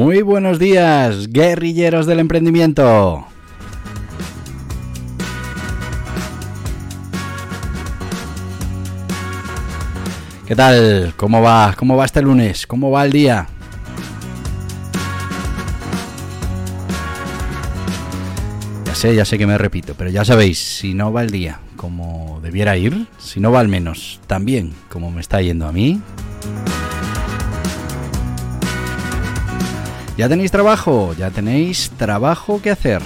Muy 0.00 0.22
buenos 0.22 0.60
días, 0.60 1.26
guerrilleros 1.32 2.06
del 2.06 2.20
emprendimiento. 2.20 3.26
¿Qué 10.46 10.54
tal? 10.54 11.14
¿Cómo 11.16 11.42
va? 11.42 11.74
¿Cómo 11.76 11.96
va 11.96 12.04
este 12.04 12.22
lunes? 12.22 12.64
¿Cómo 12.64 12.92
va 12.92 13.04
el 13.04 13.10
día? 13.10 13.48
Ya 18.86 18.94
sé, 18.94 19.16
ya 19.16 19.24
sé 19.24 19.36
que 19.36 19.48
me 19.48 19.58
repito, 19.58 19.94
pero 19.98 20.10
ya 20.10 20.24
sabéis, 20.24 20.60
si 20.60 20.94
no 20.94 21.12
va 21.12 21.22
el 21.22 21.30
día 21.30 21.58
como 21.74 22.38
debiera 22.40 22.76
ir, 22.76 23.08
si 23.18 23.40
no 23.40 23.50
va 23.50 23.58
al 23.58 23.68
menos 23.68 24.20
tan 24.28 24.44
bien 24.44 24.74
como 24.90 25.10
me 25.10 25.20
está 25.20 25.42
yendo 25.42 25.66
a 25.66 25.72
mí, 25.72 26.00
Ya 30.18 30.28
tenéis 30.28 30.50
trabajo, 30.50 31.14
ya 31.16 31.30
tenéis 31.30 31.92
trabajo 31.96 32.60
que 32.60 32.72
hacer. 32.72 33.00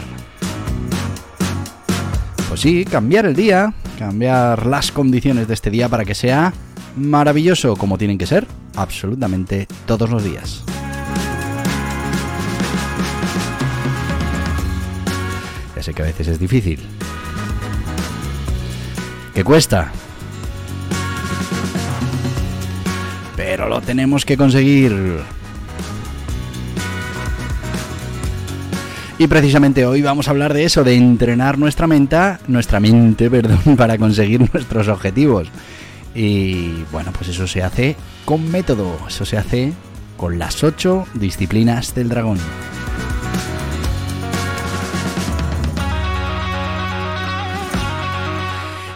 Pues 2.48 2.58
sí, 2.58 2.86
cambiar 2.86 3.26
el 3.26 3.36
día, 3.36 3.74
cambiar 3.98 4.64
las 4.64 4.90
condiciones 4.92 5.46
de 5.46 5.52
este 5.52 5.68
día 5.70 5.90
para 5.90 6.06
que 6.06 6.14
sea 6.14 6.54
maravilloso 6.96 7.76
como 7.76 7.98
tienen 7.98 8.16
que 8.16 8.24
ser 8.24 8.46
absolutamente 8.76 9.68
todos 9.84 10.08
los 10.08 10.24
días. 10.24 10.64
Ya 15.76 15.82
sé 15.82 15.92
que 15.92 16.00
a 16.00 16.06
veces 16.06 16.28
es 16.28 16.38
difícil. 16.38 16.80
Que 19.34 19.44
cuesta. 19.44 19.92
Pero 23.36 23.68
lo 23.68 23.82
tenemos 23.82 24.24
que 24.24 24.38
conseguir. 24.38 25.41
Y 29.22 29.28
precisamente 29.28 29.86
hoy 29.86 30.02
vamos 30.02 30.26
a 30.26 30.32
hablar 30.32 30.52
de 30.52 30.64
eso, 30.64 30.82
de 30.82 30.96
entrenar 30.96 31.56
nuestra 31.56 31.86
mente, 31.86 32.16
nuestra 32.48 32.80
mente, 32.80 33.30
perdón, 33.30 33.76
para 33.76 33.96
conseguir 33.96 34.40
nuestros 34.52 34.88
objetivos. 34.88 35.46
Y 36.12 36.82
bueno, 36.90 37.12
pues 37.12 37.28
eso 37.28 37.46
se 37.46 37.62
hace 37.62 37.94
con 38.24 38.50
método, 38.50 38.98
eso 39.06 39.24
se 39.24 39.36
hace 39.38 39.74
con 40.16 40.40
las 40.40 40.64
ocho 40.64 41.06
disciplinas 41.14 41.94
del 41.94 42.08
dragón. 42.08 42.38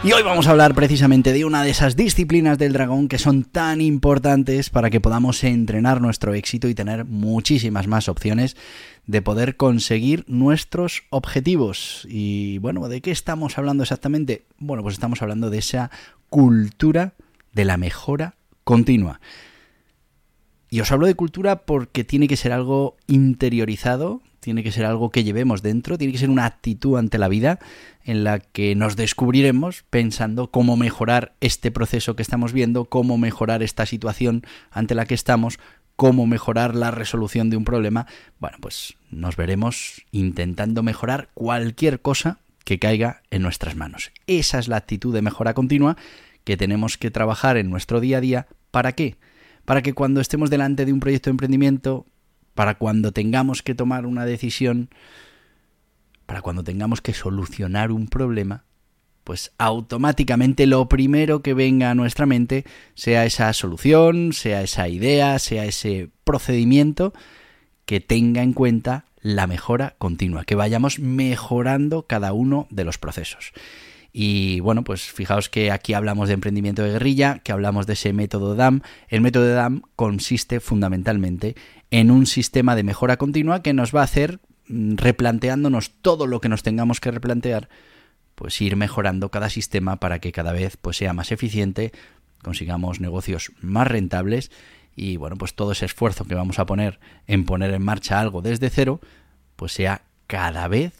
Y 0.03 0.11
hoy 0.13 0.21
vamos 0.23 0.47
a 0.47 0.51
hablar 0.51 0.75
precisamente 0.75 1.33
de 1.33 1.43
una 1.43 1.63
de 1.63 1.71
esas 1.71 1.95
disciplinas 1.95 2.57
del 2.57 2.71
dragón 2.71 3.07
que 3.07 3.17
son 3.17 3.43
tan 3.43 3.81
importantes 3.81 4.69
para 4.69 4.89
que 4.89 5.01
podamos 5.01 5.43
entrenar 5.43 6.01
nuestro 6.01 6.33
éxito 6.35 6.69
y 6.69 6.75
tener 6.75 7.03
muchísimas 7.03 7.87
más 7.87 8.07
opciones 8.07 8.55
de 9.07 9.21
poder 9.23 9.57
conseguir 9.57 10.23
nuestros 10.27 11.03
objetivos. 11.09 12.05
Y 12.09 12.59
bueno, 12.59 12.87
¿de 12.87 13.01
qué 13.01 13.11
estamos 13.11 13.57
hablando 13.57 13.83
exactamente? 13.83 14.45
Bueno, 14.59 14.83
pues 14.83 14.93
estamos 14.93 15.21
hablando 15.21 15.49
de 15.49 15.57
esa 15.57 15.89
cultura 16.29 17.13
de 17.53 17.65
la 17.65 17.77
mejora 17.77 18.35
continua. 18.63 19.19
Y 20.69 20.81
os 20.81 20.91
hablo 20.91 21.07
de 21.07 21.15
cultura 21.15 21.65
porque 21.65 22.03
tiene 22.03 22.27
que 22.27 22.37
ser 22.37 22.51
algo 22.51 22.97
interiorizado, 23.07 24.21
tiene 24.47 24.63
que 24.63 24.71
ser 24.71 24.85
algo 24.85 25.09
que 25.09 25.25
llevemos 25.25 25.61
dentro, 25.61 25.97
tiene 25.97 26.13
que 26.13 26.19
ser 26.19 26.29
una 26.29 26.45
actitud 26.45 26.97
ante 26.97 27.17
la 27.17 27.27
vida 27.27 27.59
en 28.05 28.23
la 28.23 28.39
que 28.39 28.75
nos 28.75 28.95
descubriremos 28.95 29.83
pensando 29.89 30.51
cómo 30.51 30.77
mejorar 30.77 31.33
este 31.41 31.69
proceso 31.69 32.15
que 32.15 32.21
estamos 32.21 32.53
viendo, 32.53 32.85
cómo 32.85 33.17
mejorar 33.17 33.61
esta 33.61 33.85
situación 33.85 34.43
ante 34.71 34.95
la 34.95 35.05
que 35.05 35.15
estamos, 35.15 35.59
cómo 35.97 36.27
mejorar 36.27 36.75
la 36.75 36.91
resolución 36.91 37.49
de 37.49 37.57
un 37.57 37.65
problema, 37.65 38.07
bueno, 38.39 38.55
pues 38.61 38.95
nos 39.11 39.35
veremos 39.35 40.05
intentando 40.11 40.81
mejorar 40.81 41.27
cualquier 41.33 41.99
cosa 41.99 42.39
que 42.63 42.79
caiga 42.79 43.23
en 43.31 43.41
nuestras 43.41 43.75
manos. 43.75 44.13
Esa 44.27 44.59
es 44.59 44.69
la 44.69 44.77
actitud 44.77 45.13
de 45.13 45.21
mejora 45.21 45.53
continua 45.53 45.97
que 46.45 46.55
tenemos 46.55 46.97
que 46.97 47.11
trabajar 47.11 47.57
en 47.57 47.69
nuestro 47.69 47.99
día 47.99 48.19
a 48.19 48.21
día. 48.21 48.47
¿Para 48.71 48.93
qué? 48.93 49.17
Para 49.65 49.81
que 49.81 49.91
cuando 49.91 50.21
estemos 50.21 50.49
delante 50.49 50.85
de 50.85 50.93
un 50.93 51.01
proyecto 51.01 51.29
de 51.29 51.31
emprendimiento, 51.31 52.05
para 52.57 52.79
cuando 52.79 53.11
tengamos 53.11 53.61
que 53.61 53.75
tomar 53.75 54.07
una 54.07 54.25
decisión, 54.25 54.89
para 56.25 56.41
cuando 56.41 56.63
tengamos 56.63 57.01
que 57.01 57.13
solucionar 57.13 57.91
un 57.91 58.07
problema, 58.07 58.63
pues 59.23 59.51
automáticamente 59.59 60.65
lo 60.65 60.89
primero 60.89 61.43
que 61.43 61.53
venga 61.53 61.91
a 61.91 61.95
nuestra 61.95 62.25
mente 62.25 62.65
sea 62.95 63.25
esa 63.25 63.53
solución, 63.53 64.33
sea 64.33 64.63
esa 64.63 64.89
idea, 64.89 65.37
sea 65.37 65.65
ese 65.65 66.09
procedimiento 66.23 67.13
que 67.85 67.99
tenga 67.99 68.41
en 68.41 68.53
cuenta 68.53 69.05
la 69.21 69.45
mejora 69.45 69.93
continua, 69.99 70.43
que 70.43 70.55
vayamos 70.55 70.97
mejorando 70.97 72.07
cada 72.07 72.33
uno 72.33 72.65
de 72.71 72.85
los 72.85 72.97
procesos. 72.97 73.51
Y 74.19 74.61
bueno, 74.61 74.83
pues 74.83 75.03
fijaos 75.03 75.47
que 75.47 75.69
aquí 75.69 75.93
hablamos 75.93 76.27
de 76.27 76.33
emprendimiento 76.33 76.81
de 76.81 76.89
guerrilla, 76.89 77.37
que 77.43 77.51
hablamos 77.51 77.85
de 77.85 77.93
ese 77.93 78.13
método 78.13 78.55
DAM. 78.55 78.81
El 79.09 79.21
método 79.21 79.47
DAM 79.53 79.83
consiste 79.95 80.59
fundamentalmente 80.59 81.55
en 81.91 82.09
un 82.09 82.25
sistema 82.25 82.75
de 82.75 82.81
mejora 82.81 83.17
continua 83.17 83.61
que 83.61 83.73
nos 83.73 83.95
va 83.95 84.01
a 84.01 84.05
hacer 84.05 84.39
mm, 84.69 84.95
replanteándonos 84.95 85.91
todo 86.01 86.25
lo 86.25 86.41
que 86.41 86.49
nos 86.49 86.63
tengamos 86.63 86.99
que 86.99 87.11
replantear 87.11 87.69
pues 88.33 88.59
ir 88.59 88.75
mejorando 88.75 89.29
cada 89.29 89.51
sistema 89.51 89.99
para 89.99 90.17
que 90.17 90.31
cada 90.31 90.51
vez 90.51 90.77
pues 90.77 90.97
sea 90.97 91.13
más 91.13 91.31
eficiente, 91.31 91.91
consigamos 92.41 92.99
negocios 92.99 93.51
más 93.61 93.85
rentables 93.85 94.49
y 94.95 95.17
bueno, 95.17 95.35
pues 95.35 95.53
todo 95.53 95.73
ese 95.73 95.85
esfuerzo 95.85 96.25
que 96.25 96.33
vamos 96.33 96.57
a 96.57 96.65
poner 96.65 96.99
en 97.27 97.45
poner 97.45 97.71
en 97.71 97.83
marcha 97.83 98.19
algo 98.19 98.41
desde 98.41 98.71
cero, 98.71 98.99
pues 99.55 99.73
sea 99.73 100.01
cada 100.25 100.67
vez 100.67 100.93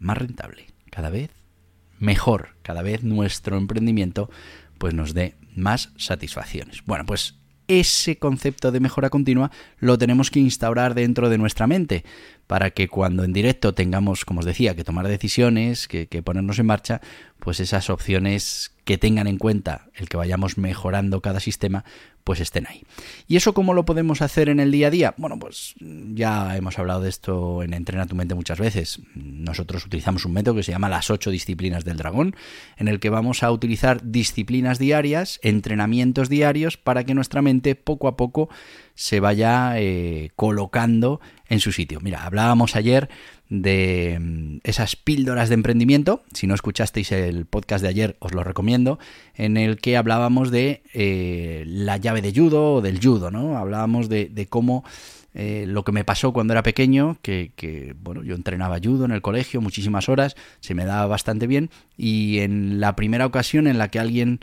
más 0.00 0.18
rentable, 0.18 0.66
cada 0.90 1.08
vez 1.08 1.35
mejor, 1.98 2.50
cada 2.62 2.82
vez 2.82 3.02
nuestro 3.02 3.56
emprendimiento 3.56 4.30
pues 4.78 4.94
nos 4.94 5.14
dé 5.14 5.34
más 5.54 5.90
satisfacciones. 5.96 6.82
Bueno, 6.84 7.04
pues 7.06 7.34
ese 7.68 8.18
concepto 8.18 8.70
de 8.70 8.80
mejora 8.80 9.10
continua 9.10 9.50
lo 9.78 9.98
tenemos 9.98 10.30
que 10.30 10.38
instaurar 10.38 10.94
dentro 10.94 11.28
de 11.28 11.38
nuestra 11.38 11.66
mente 11.66 12.04
para 12.46 12.70
que 12.70 12.88
cuando 12.88 13.24
en 13.24 13.32
directo 13.32 13.74
tengamos, 13.74 14.24
como 14.24 14.40
os 14.40 14.46
decía, 14.46 14.76
que 14.76 14.84
tomar 14.84 15.08
decisiones, 15.08 15.88
que, 15.88 16.06
ponernos 16.22 16.58
en 16.58 16.66
marcha, 16.66 17.00
pues 17.46 17.60
esas 17.60 17.90
opciones 17.90 18.72
que 18.84 18.98
tengan 18.98 19.28
en 19.28 19.38
cuenta 19.38 19.86
el 19.94 20.08
que 20.08 20.16
vayamos 20.16 20.58
mejorando 20.58 21.20
cada 21.22 21.38
sistema, 21.38 21.84
pues 22.24 22.40
estén 22.40 22.66
ahí. 22.66 22.82
¿Y 23.28 23.36
eso 23.36 23.54
cómo 23.54 23.72
lo 23.72 23.84
podemos 23.84 24.20
hacer 24.20 24.48
en 24.48 24.58
el 24.58 24.72
día 24.72 24.88
a 24.88 24.90
día? 24.90 25.14
Bueno, 25.16 25.38
pues 25.38 25.76
ya 25.78 26.56
hemos 26.56 26.76
hablado 26.76 27.02
de 27.02 27.08
esto 27.08 27.62
en 27.62 27.72
Entrena 27.72 28.06
tu 28.06 28.16
mente 28.16 28.34
muchas 28.34 28.58
veces. 28.58 28.98
Nosotros 29.14 29.86
utilizamos 29.86 30.24
un 30.24 30.32
método 30.32 30.56
que 30.56 30.64
se 30.64 30.72
llama 30.72 30.88
las 30.88 31.08
ocho 31.08 31.30
disciplinas 31.30 31.84
del 31.84 31.98
dragón, 31.98 32.34
en 32.78 32.88
el 32.88 32.98
que 32.98 33.10
vamos 33.10 33.44
a 33.44 33.52
utilizar 33.52 34.00
disciplinas 34.02 34.80
diarias, 34.80 35.38
entrenamientos 35.44 36.28
diarios, 36.28 36.76
para 36.76 37.04
que 37.04 37.14
nuestra 37.14 37.42
mente 37.42 37.76
poco 37.76 38.08
a 38.08 38.16
poco 38.16 38.48
se 38.96 39.20
vaya 39.20 39.78
eh, 39.78 40.30
colocando 40.34 41.20
en 41.48 41.60
su 41.60 41.70
sitio. 41.70 42.00
Mira, 42.00 42.24
hablábamos 42.24 42.74
ayer 42.74 43.08
de 43.48 44.18
mm, 44.20 44.58
esas 44.64 44.96
píldoras 44.96 45.48
de 45.48 45.54
emprendimiento. 45.54 46.22
Si 46.32 46.46
no 46.46 46.54
escuchasteis 46.54 47.12
el 47.12 47.46
podcast 47.46 47.82
de 47.82 47.88
ayer, 47.88 48.16
os 48.18 48.34
lo 48.34 48.44
recomiendo, 48.44 48.98
en 49.34 49.56
el 49.56 49.78
que 49.78 49.96
hablábamos 49.96 50.50
de 50.50 50.82
eh, 50.94 51.64
la 51.66 51.96
llave 51.96 52.22
de 52.22 52.32
judo 52.32 52.74
o 52.74 52.80
del 52.80 53.00
judo, 53.02 53.30
¿no? 53.30 53.56
Hablábamos 53.56 54.08
de, 54.08 54.46
cómo 54.48 54.84
eh, 55.34 55.64
lo 55.66 55.84
que 55.84 55.92
me 55.92 56.04
pasó 56.04 56.32
cuando 56.32 56.54
era 56.54 56.62
pequeño, 56.62 57.18
que, 57.22 57.94
bueno, 58.00 58.22
yo 58.22 58.34
entrenaba 58.34 58.78
judo 58.82 59.04
en 59.04 59.12
el 59.12 59.22
colegio 59.22 59.60
muchísimas 59.60 60.08
horas, 60.08 60.34
se 60.60 60.74
me 60.74 60.84
daba 60.84 61.06
bastante 61.06 61.46
bien, 61.46 61.70
y 61.96 62.38
en 62.38 62.80
la 62.80 62.96
primera 62.96 63.26
ocasión 63.26 63.66
en 63.66 63.78
la 63.78 63.88
que 63.88 63.98
alguien 63.98 64.40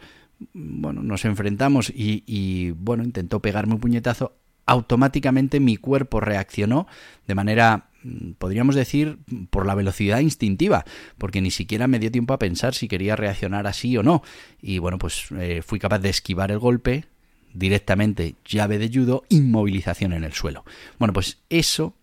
bueno, 0.53 1.03
nos 1.03 1.25
enfrentamos 1.25 1.91
y, 1.93 2.71
bueno, 2.71 3.03
intentó 3.03 3.39
pegarme 3.39 3.75
un 3.75 3.79
puñetazo, 3.79 4.33
automáticamente 4.65 5.59
mi 5.59 5.77
cuerpo 5.77 6.19
reaccionó 6.19 6.87
de 7.27 7.35
manera 7.35 7.89
podríamos 8.37 8.75
decir, 8.75 9.17
por 9.49 9.65
la 9.65 9.75
velocidad 9.75 10.19
instintiva, 10.19 10.85
porque 11.17 11.41
ni 11.41 11.51
siquiera 11.51 11.87
me 11.87 11.99
dio 11.99 12.11
tiempo 12.11 12.33
a 12.33 12.39
pensar 12.39 12.73
si 12.73 12.87
quería 12.87 13.15
reaccionar 13.15 13.67
así 13.67 13.97
o 13.97 14.03
no. 14.03 14.23
Y 14.61 14.79
bueno, 14.79 14.97
pues 14.97 15.25
eh, 15.37 15.61
fui 15.65 15.79
capaz 15.79 15.99
de 15.99 16.09
esquivar 16.09 16.51
el 16.51 16.59
golpe 16.59 17.05
directamente, 17.53 18.35
llave 18.45 18.77
de 18.77 18.89
judo, 18.91 19.23
inmovilización 19.29 20.13
en 20.13 20.23
el 20.23 20.33
suelo. 20.33 20.65
Bueno, 20.97 21.13
pues 21.13 21.39
eso 21.49 21.93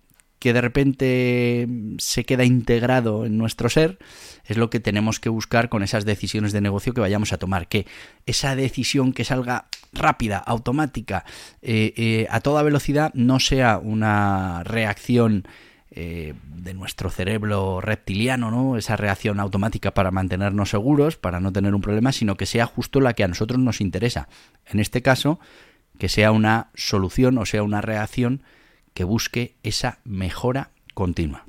que 0.41 0.55
de 0.55 0.62
repente 0.62 1.69
se 1.99 2.25
queda 2.25 2.44
integrado 2.44 3.26
en 3.26 3.37
nuestro 3.37 3.69
ser, 3.69 3.99
es 4.47 4.56
lo 4.56 4.70
que 4.70 4.81
tenemos 4.81 5.20
que 5.20 5.29
buscar 5.29 5.69
con 5.69 5.82
esas 5.82 6.06
decisiones 6.06 6.52
de 6.52 6.62
negocio 6.62 6.94
que 6.94 7.02
vayamos 7.02 7.35
a 7.35 7.38
tomar. 7.38 7.69
Que 7.69 7.87
esa 8.25 8.56
decisión 8.56 9.12
que 9.12 9.25
salga 9.25 9.67
rápida, 9.93 10.38
automática, 10.38 11.25
eh, 11.61 11.93
eh, 11.94 12.26
a 12.31 12.41
toda 12.41 12.62
velocidad, 12.62 13.12
no 13.12 13.38
sea 13.38 13.79
una 13.79 14.64
reacción 14.64 15.47
eh, 15.92 16.34
de 16.44 16.75
nuestro 16.75 17.10
cerebro 17.10 17.81
reptiliano, 17.81 18.50
¿no? 18.50 18.76
Esa 18.76 18.96
reacción 18.96 19.40
automática 19.40 19.92
para 19.92 20.10
mantenernos 20.10 20.70
seguros, 20.70 21.16
para 21.16 21.40
no 21.40 21.52
tener 21.52 21.75
un 21.75 21.81
problema, 21.81 22.12
sino 22.12 22.37
que 22.37 22.46
sea 22.46 22.66
justo 22.66 23.00
la 23.00 23.14
que 23.14 23.25
a 23.25 23.28
nosotros 23.28 23.58
nos 23.58 23.81
interesa. 23.81 24.28
En 24.66 24.78
este 24.78 25.02
caso, 25.02 25.40
que 25.98 26.08
sea 26.08 26.32
una 26.32 26.70
solución 26.75 27.38
o 27.38 27.46
sea 27.46 27.62
una 27.62 27.81
reacción 27.81 28.42
que 28.94 29.04
busque 29.04 29.56
esa 29.62 29.98
mejora 30.04 30.70
continua. 30.94 31.46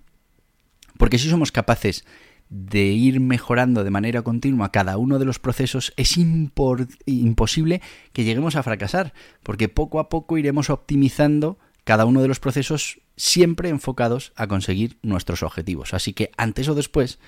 Porque 0.98 1.18
si 1.18 1.30
somos 1.30 1.52
capaces 1.52 2.06
de 2.50 2.84
ir 2.84 3.20
mejorando 3.20 3.84
de 3.84 3.92
manera 3.92 4.24
continua 4.24 4.72
cada 4.72 4.98
uno 4.98 5.20
de 5.20 5.26
los 5.26 5.40
procesos, 5.40 5.94
es 5.98 6.18
imposible 6.18 7.82
que 8.12 8.24
lleguemos 8.24 8.56
a 8.56 8.64
fracasar, 8.64 9.14
porque 9.42 9.70
poco 9.70 10.00
a 10.00 10.10
poco 10.10 10.38
iremos 10.38 10.70
optimizando 10.70 11.60
cada 11.84 12.06
uno 12.06 12.22
de 12.22 12.28
los 12.28 12.40
procesos 12.40 13.01
siempre 13.16 13.70
enfocados 13.70 14.34
a 14.36 14.48
conseguir 14.48 14.98
nuestros 15.02 15.44
objetivos. 15.44 15.94
Así 15.94 16.14
que 16.14 16.32
antes 16.38 16.68
o 16.68 16.76
después 16.76 17.20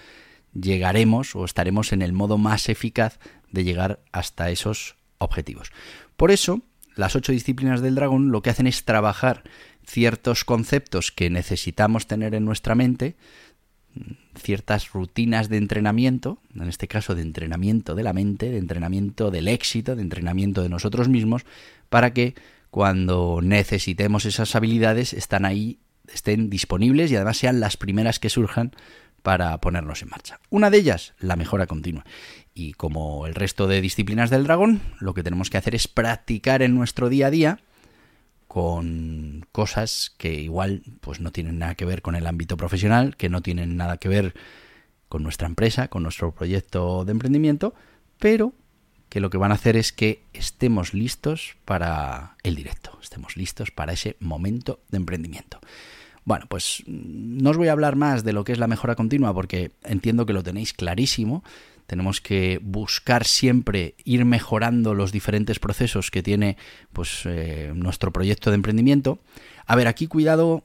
llegaremos 0.53 1.35
o 1.35 1.45
estaremos 1.45 1.93
en 1.93 2.01
el 2.01 2.13
modo 2.13 2.37
más 2.37 2.69
eficaz 2.69 3.19
de 3.51 3.63
llegar 3.63 3.99
hasta 4.11 4.49
esos 4.49 4.95
objetivos. 5.17 5.71
Por 6.15 6.31
eso, 6.31 6.61
las 6.95 7.15
ocho 7.15 7.31
disciplinas 7.31 7.81
del 7.81 7.95
dragón 7.95 8.31
lo 8.31 8.41
que 8.41 8.49
hacen 8.49 8.67
es 8.67 8.85
trabajar 8.85 9.43
ciertos 9.85 10.45
conceptos 10.45 11.11
que 11.11 11.29
necesitamos 11.29 12.07
tener 12.07 12.35
en 12.35 12.45
nuestra 12.45 12.75
mente, 12.75 13.15
ciertas 14.35 14.91
rutinas 14.91 15.49
de 15.49 15.57
entrenamiento, 15.57 16.39
en 16.55 16.67
este 16.67 16.87
caso 16.87 17.15
de 17.15 17.21
entrenamiento 17.21 17.95
de 17.95 18.03
la 18.03 18.13
mente, 18.13 18.49
de 18.49 18.57
entrenamiento 18.57 19.31
del 19.31 19.47
éxito, 19.47 19.95
de 19.95 20.01
entrenamiento 20.01 20.61
de 20.63 20.69
nosotros 20.69 21.09
mismos, 21.09 21.45
para 21.89 22.13
que 22.13 22.35
cuando 22.73 23.39
necesitemos 23.43 24.25
esas 24.25 24.55
habilidades 24.55 25.13
están 25.13 25.45
ahí, 25.45 25.77
estén 26.11 26.49
disponibles 26.49 27.11
y 27.11 27.15
además 27.15 27.37
sean 27.37 27.59
las 27.59 27.77
primeras 27.77 28.17
que 28.17 28.31
surjan 28.31 28.71
para 29.21 29.55
ponernos 29.61 30.01
en 30.01 30.09
marcha. 30.09 30.39
Una 30.49 30.71
de 30.71 30.79
ellas, 30.79 31.13
la 31.19 31.35
mejora 31.35 31.67
continua. 31.67 32.03
Y 32.55 32.73
como 32.73 33.27
el 33.27 33.35
resto 33.35 33.67
de 33.67 33.79
disciplinas 33.79 34.31
del 34.31 34.45
dragón, 34.45 34.81
lo 34.99 35.13
que 35.13 35.21
tenemos 35.21 35.51
que 35.51 35.57
hacer 35.59 35.75
es 35.75 35.87
practicar 35.87 36.63
en 36.63 36.73
nuestro 36.73 37.09
día 37.09 37.27
a 37.27 37.29
día 37.29 37.59
con 38.47 39.45
cosas 39.51 40.15
que 40.17 40.33
igual 40.33 40.81
pues 40.99 41.19
no 41.19 41.31
tienen 41.31 41.59
nada 41.59 41.75
que 41.75 41.85
ver 41.85 42.01
con 42.01 42.15
el 42.15 42.25
ámbito 42.25 42.57
profesional, 42.57 43.15
que 43.17 43.29
no 43.29 43.43
tienen 43.43 43.77
nada 43.77 43.97
que 43.97 44.09
ver 44.09 44.33
con 45.09 45.21
nuestra 45.21 45.47
empresa, 45.47 45.89
con 45.89 46.01
nuestro 46.01 46.33
proyecto 46.33 47.05
de 47.05 47.11
emprendimiento, 47.11 47.75
pero 48.17 48.51
que 49.13 49.19
lo 49.19 49.29
que 49.29 49.37
van 49.37 49.51
a 49.51 49.53
hacer 49.53 49.77
es 49.77 49.93
que 49.93 50.23
estemos 50.33 50.95
listos 50.95 51.55
para 51.65 52.35
el 52.41 52.55
directo, 52.55 52.97
estemos 52.99 53.37
listos 53.37 53.69
para 53.69 53.93
ese 53.93 54.17
momento 54.19 54.79
de 54.89 54.97
emprendimiento. 54.97 55.59
Bueno, 56.25 56.47
pues 56.49 56.81
no 56.87 57.51
os 57.51 57.57
voy 57.57 57.67
a 57.67 57.73
hablar 57.73 57.95
más 57.95 58.23
de 58.23 58.33
lo 58.33 58.43
que 58.43 58.53
es 58.53 58.57
la 58.57 58.65
mejora 58.65 58.95
continua 58.95 59.31
porque 59.31 59.69
entiendo 59.83 60.25
que 60.25 60.33
lo 60.33 60.41
tenéis 60.41 60.73
clarísimo, 60.73 61.43
tenemos 61.85 62.21
que 62.21 62.59
buscar 62.63 63.23
siempre 63.25 63.93
ir 64.03 64.25
mejorando 64.25 64.95
los 64.95 65.11
diferentes 65.11 65.59
procesos 65.59 66.09
que 66.09 66.23
tiene 66.23 66.57
pues 66.91 67.21
eh, 67.25 67.71
nuestro 67.75 68.11
proyecto 68.11 68.49
de 68.49 68.55
emprendimiento. 68.55 69.19
A 69.67 69.75
ver, 69.75 69.87
aquí 69.87 70.07
cuidado 70.07 70.63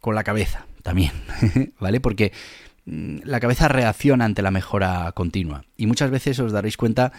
con 0.00 0.16
la 0.16 0.24
cabeza 0.24 0.66
también, 0.82 1.12
¿vale? 1.78 2.00
Porque 2.00 2.32
mm, 2.86 3.18
la 3.22 3.38
cabeza 3.38 3.68
reacciona 3.68 4.24
ante 4.24 4.42
la 4.42 4.50
mejora 4.50 5.12
continua 5.12 5.64
y 5.76 5.86
muchas 5.86 6.10
veces 6.10 6.40
os 6.40 6.50
daréis 6.50 6.76
cuenta 6.76 7.12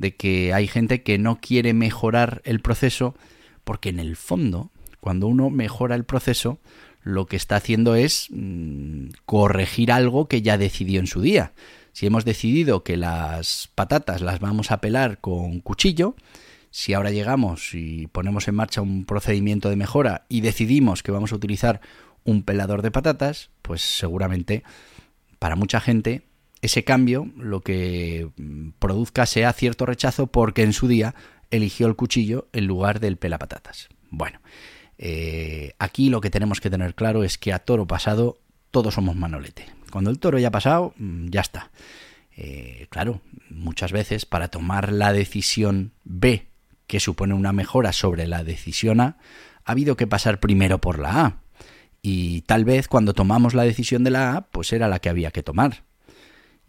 de 0.00 0.16
que 0.16 0.54
hay 0.54 0.66
gente 0.66 1.02
que 1.02 1.18
no 1.18 1.40
quiere 1.40 1.74
mejorar 1.74 2.40
el 2.46 2.60
proceso 2.60 3.14
porque 3.64 3.90
en 3.90 4.00
el 4.00 4.16
fondo, 4.16 4.70
cuando 4.98 5.26
uno 5.26 5.50
mejora 5.50 5.94
el 5.94 6.04
proceso, 6.04 6.58
lo 7.02 7.26
que 7.26 7.36
está 7.36 7.56
haciendo 7.56 7.94
es 7.94 8.28
mm, 8.30 9.08
corregir 9.26 9.92
algo 9.92 10.26
que 10.26 10.40
ya 10.40 10.56
decidió 10.56 11.00
en 11.00 11.06
su 11.06 11.20
día. 11.20 11.52
Si 11.92 12.06
hemos 12.06 12.24
decidido 12.24 12.82
que 12.82 12.96
las 12.96 13.68
patatas 13.74 14.22
las 14.22 14.40
vamos 14.40 14.70
a 14.70 14.80
pelar 14.80 15.18
con 15.20 15.60
cuchillo, 15.60 16.16
si 16.70 16.94
ahora 16.94 17.10
llegamos 17.10 17.74
y 17.74 18.06
ponemos 18.06 18.48
en 18.48 18.54
marcha 18.54 18.80
un 18.80 19.04
procedimiento 19.04 19.68
de 19.68 19.76
mejora 19.76 20.24
y 20.30 20.40
decidimos 20.40 21.02
que 21.02 21.12
vamos 21.12 21.32
a 21.32 21.36
utilizar 21.36 21.82
un 22.24 22.42
pelador 22.42 22.80
de 22.80 22.90
patatas, 22.90 23.50
pues 23.60 23.82
seguramente 23.82 24.62
para 25.38 25.56
mucha 25.56 25.78
gente 25.78 26.22
ese 26.62 26.84
cambio 26.84 27.30
lo 27.36 27.60
que 27.60 28.28
produzca 28.78 29.26
sea 29.26 29.52
cierto 29.52 29.86
rechazo 29.86 30.26
porque 30.26 30.62
en 30.62 30.72
su 30.72 30.88
día 30.88 31.14
eligió 31.50 31.86
el 31.86 31.96
cuchillo 31.96 32.48
en 32.52 32.66
lugar 32.66 33.00
del 33.00 33.16
pelapatatas. 33.16 33.88
Bueno, 34.10 34.40
eh, 34.98 35.74
aquí 35.78 36.10
lo 36.10 36.20
que 36.20 36.30
tenemos 36.30 36.60
que 36.60 36.70
tener 36.70 36.94
claro 36.94 37.24
es 37.24 37.38
que 37.38 37.52
a 37.52 37.58
toro 37.60 37.86
pasado 37.86 38.38
todos 38.70 38.94
somos 38.94 39.16
manolete. 39.16 39.66
Cuando 39.90 40.10
el 40.10 40.18
toro 40.18 40.38
ya 40.38 40.48
ha 40.48 40.52
pasado, 40.52 40.94
mm, 40.96 41.28
ya 41.30 41.40
está. 41.40 41.70
Eh, 42.36 42.86
claro, 42.90 43.20
muchas 43.48 43.92
veces 43.92 44.26
para 44.26 44.48
tomar 44.48 44.92
la 44.92 45.12
decisión 45.12 45.92
B, 46.04 46.46
que 46.86 47.00
supone 47.00 47.34
una 47.34 47.52
mejora 47.52 47.92
sobre 47.92 48.26
la 48.26 48.44
decisión 48.44 49.00
A, 49.00 49.16
ha 49.64 49.72
habido 49.72 49.96
que 49.96 50.06
pasar 50.06 50.40
primero 50.40 50.80
por 50.80 50.98
la 50.98 51.24
A. 51.24 51.36
Y 52.02 52.42
tal 52.42 52.64
vez 52.64 52.88
cuando 52.88 53.12
tomamos 53.14 53.54
la 53.54 53.64
decisión 53.64 54.04
de 54.04 54.10
la 54.10 54.36
A, 54.36 54.40
pues 54.42 54.72
era 54.72 54.88
la 54.88 55.00
que 55.00 55.08
había 55.08 55.30
que 55.30 55.42
tomar. 55.42 55.84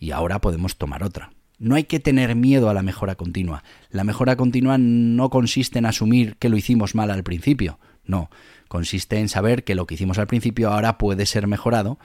Y 0.02 0.12
ahora 0.12 0.42
podemos 0.42 0.78
tomar 0.78 1.04
otra. 1.04 1.32
No 1.60 1.76
hay 1.76 1.84
que 1.84 2.00
tener 2.00 2.36
miedo 2.36 2.72
a 2.72 2.74
la 2.74 2.82
mejora 2.82 3.14
continua. 3.14 3.64
La 3.92 4.04
mejora 4.04 4.36
continua 4.36 4.80
no 4.80 5.30
consiste 5.30 5.78
en 5.78 5.86
asumir 5.86 6.38
que 6.38 6.50
lo 6.50 6.58
hicimos 6.58 6.96
mal 6.96 7.12
al 7.12 7.24
principio. 7.24 7.78
No, 8.04 8.32
consiste 8.68 9.20
en 9.20 9.30
saber 9.30 9.64
que 9.64 9.76
lo 9.76 9.86
que 9.86 9.94
hicimos 9.94 10.18
al 10.18 10.26
principio 10.26 10.72
ahora 10.72 10.98
puede 10.98 11.28
ser 11.28 11.46
mejorado 11.46 12.00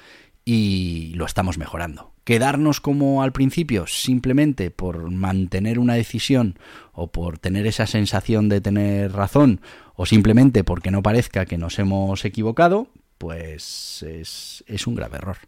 y 0.45 1.15
lo 1.15 1.25
estamos 1.25 1.57
mejorando. 1.57 2.13
Quedarnos 2.25 2.83
como 2.83 3.23
al 3.23 3.33
principio 3.33 3.87
simplemente 3.87 4.71
por 4.71 5.11
mantener 5.11 5.79
una 5.79 5.95
decisión 5.95 6.59
o 6.93 7.11
por 7.11 7.39
tener 7.39 7.67
esa 7.67 7.87
sensación 7.87 8.51
de 8.51 8.61
tener 8.61 9.13
razón 9.13 9.63
o 9.95 10.05
simplemente 10.05 10.65
porque 10.65 10.91
no 10.91 11.03
parezca 11.03 11.47
que 11.47 11.57
nos 11.57 11.79
hemos 11.79 12.27
equivocado, 12.27 12.89
pues 13.17 14.05
es, 14.07 14.63
es 14.67 14.87
un 14.87 14.97
grave 14.97 15.17
error. 15.17 15.39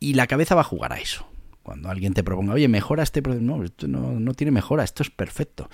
Y 0.00 0.14
la 0.14 0.26
cabeza 0.26 0.56
va 0.56 0.62
a 0.62 0.64
jugar 0.64 0.92
a 0.92 0.98
eso. 0.98 1.28
Cuando 1.66 1.90
alguien 1.90 2.14
te 2.14 2.22
proponga, 2.22 2.52
oye, 2.52 2.68
mejora 2.68 3.02
este... 3.02 3.20
No, 3.22 3.64
esto 3.64 3.88
no, 3.88 4.20
no 4.20 4.34
tiene 4.34 4.52
mejora, 4.52 4.84
esto 4.84 5.02
es 5.02 5.10
perfecto. 5.10 5.68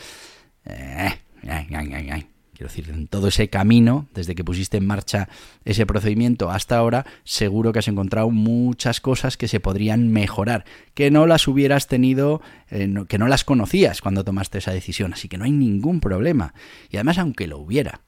Eh, 0.64 1.10
Quiero 1.42 2.68
decir, 2.70 2.88
en 2.88 3.08
todo 3.08 3.28
ese 3.28 3.50
camino, 3.50 4.08
desde 4.14 4.34
que 4.34 4.42
pusiste 4.42 4.78
en 4.78 4.86
marcha 4.86 5.28
ese 5.66 5.84
procedimiento 5.84 6.50
hasta 6.50 6.78
ahora, 6.78 7.04
seguro 7.24 7.74
que 7.74 7.80
has 7.80 7.88
encontrado 7.88 8.30
muchas 8.30 9.02
cosas 9.02 9.36
que 9.36 9.48
se 9.48 9.60
podrían 9.60 10.08
mejorar, 10.08 10.64
que 10.94 11.10
no 11.10 11.26
las 11.26 11.46
hubieras 11.46 11.88
tenido, 11.88 12.40
eh, 12.70 12.90
que 13.06 13.18
no 13.18 13.28
las 13.28 13.44
conocías 13.44 14.00
cuando 14.00 14.24
tomaste 14.24 14.58
esa 14.58 14.72
decisión, 14.72 15.12
así 15.12 15.28
que 15.28 15.36
no 15.36 15.44
hay 15.44 15.52
ningún 15.52 16.00
problema. 16.00 16.54
Y 16.88 16.96
además, 16.96 17.18
aunque 17.18 17.46
lo 17.46 17.58
hubiera, 17.58 18.00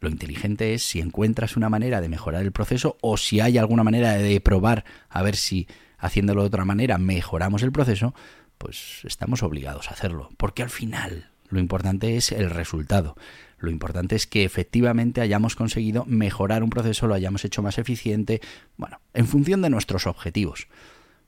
lo 0.00 0.10
inteligente 0.10 0.74
es 0.74 0.82
si 0.82 0.98
encuentras 0.98 1.56
una 1.56 1.68
manera 1.68 2.00
de 2.00 2.08
mejorar 2.08 2.42
el 2.42 2.50
proceso 2.50 2.98
o 3.00 3.16
si 3.16 3.38
hay 3.38 3.58
alguna 3.58 3.84
manera 3.84 4.14
de 4.14 4.40
probar 4.40 4.84
a 5.08 5.22
ver 5.22 5.36
si 5.36 5.68
haciéndolo 6.02 6.42
de 6.42 6.48
otra 6.48 6.66
manera 6.66 6.98
mejoramos 6.98 7.62
el 7.62 7.72
proceso, 7.72 8.14
pues 8.58 9.00
estamos 9.04 9.42
obligados 9.42 9.88
a 9.88 9.94
hacerlo, 9.94 10.28
porque 10.36 10.62
al 10.62 10.68
final 10.70 11.30
lo 11.48 11.60
importante 11.60 12.16
es 12.16 12.32
el 12.32 12.50
resultado. 12.50 13.16
Lo 13.58 13.70
importante 13.70 14.16
es 14.16 14.26
que 14.26 14.44
efectivamente 14.44 15.20
hayamos 15.20 15.54
conseguido 15.54 16.04
mejorar 16.06 16.64
un 16.64 16.70
proceso, 16.70 17.06
lo 17.06 17.14
hayamos 17.14 17.44
hecho 17.44 17.62
más 17.62 17.78
eficiente, 17.78 18.40
bueno, 18.76 19.00
en 19.14 19.26
función 19.26 19.62
de 19.62 19.70
nuestros 19.70 20.06
objetivos. 20.06 20.66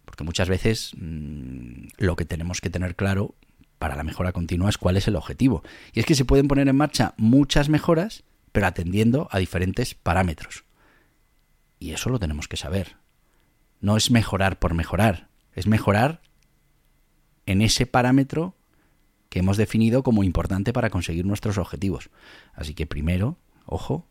Porque 0.05 0.25
muchas 0.25 0.49
veces 0.49 0.93
mmm, 0.97 1.87
lo 1.99 2.17
que 2.17 2.25
tenemos 2.25 2.61
que 2.61 2.71
tener 2.71 2.97
claro 2.97 3.37
para 3.79 3.97
la 3.97 4.03
mejora 4.03 4.33
continua 4.33 4.71
es 4.71 4.79
cuál 4.79 4.97
es 4.97 5.07
el 5.07 5.17
objetivo. 5.17 5.63
Y 5.93 6.01
es 6.01 6.07
que 6.07 6.17
se 6.17 6.25
pueden 6.25 6.49
poner 6.49 6.69
en 6.69 6.77
marcha 6.77 7.15
muchas 7.17 7.69
mejoras, 7.69 8.25
pero 8.51 8.67
atendiendo 8.67 9.29
a 9.31 9.39
diferentes 9.39 9.95
parámetros. 9.95 10.65
Y 11.79 11.93
eso 11.93 12.11
lo 12.11 12.19
tenemos 12.19 12.49
que 12.49 12.57
saber. 12.57 13.04
No 13.85 13.99
es 13.99 14.11
mejorar 14.11 14.59
por 14.59 14.73
mejorar, 14.73 15.29
es 15.53 15.67
mejorar 15.67 16.23
en 17.45 17.61
ese 17.61 17.85
parámetro 17.85 18.57
que 19.29 19.41
hemos 19.41 19.59
definido 19.59 20.03
como 20.03 20.25
importante 20.25 20.73
para 20.73 20.89
conseguir 20.89 21.27
nuestros 21.27 21.59
objetivos. 21.59 22.09
Así 22.55 22.73
que 22.73 22.87
primero, 22.87 23.37
ojo, 23.67 24.09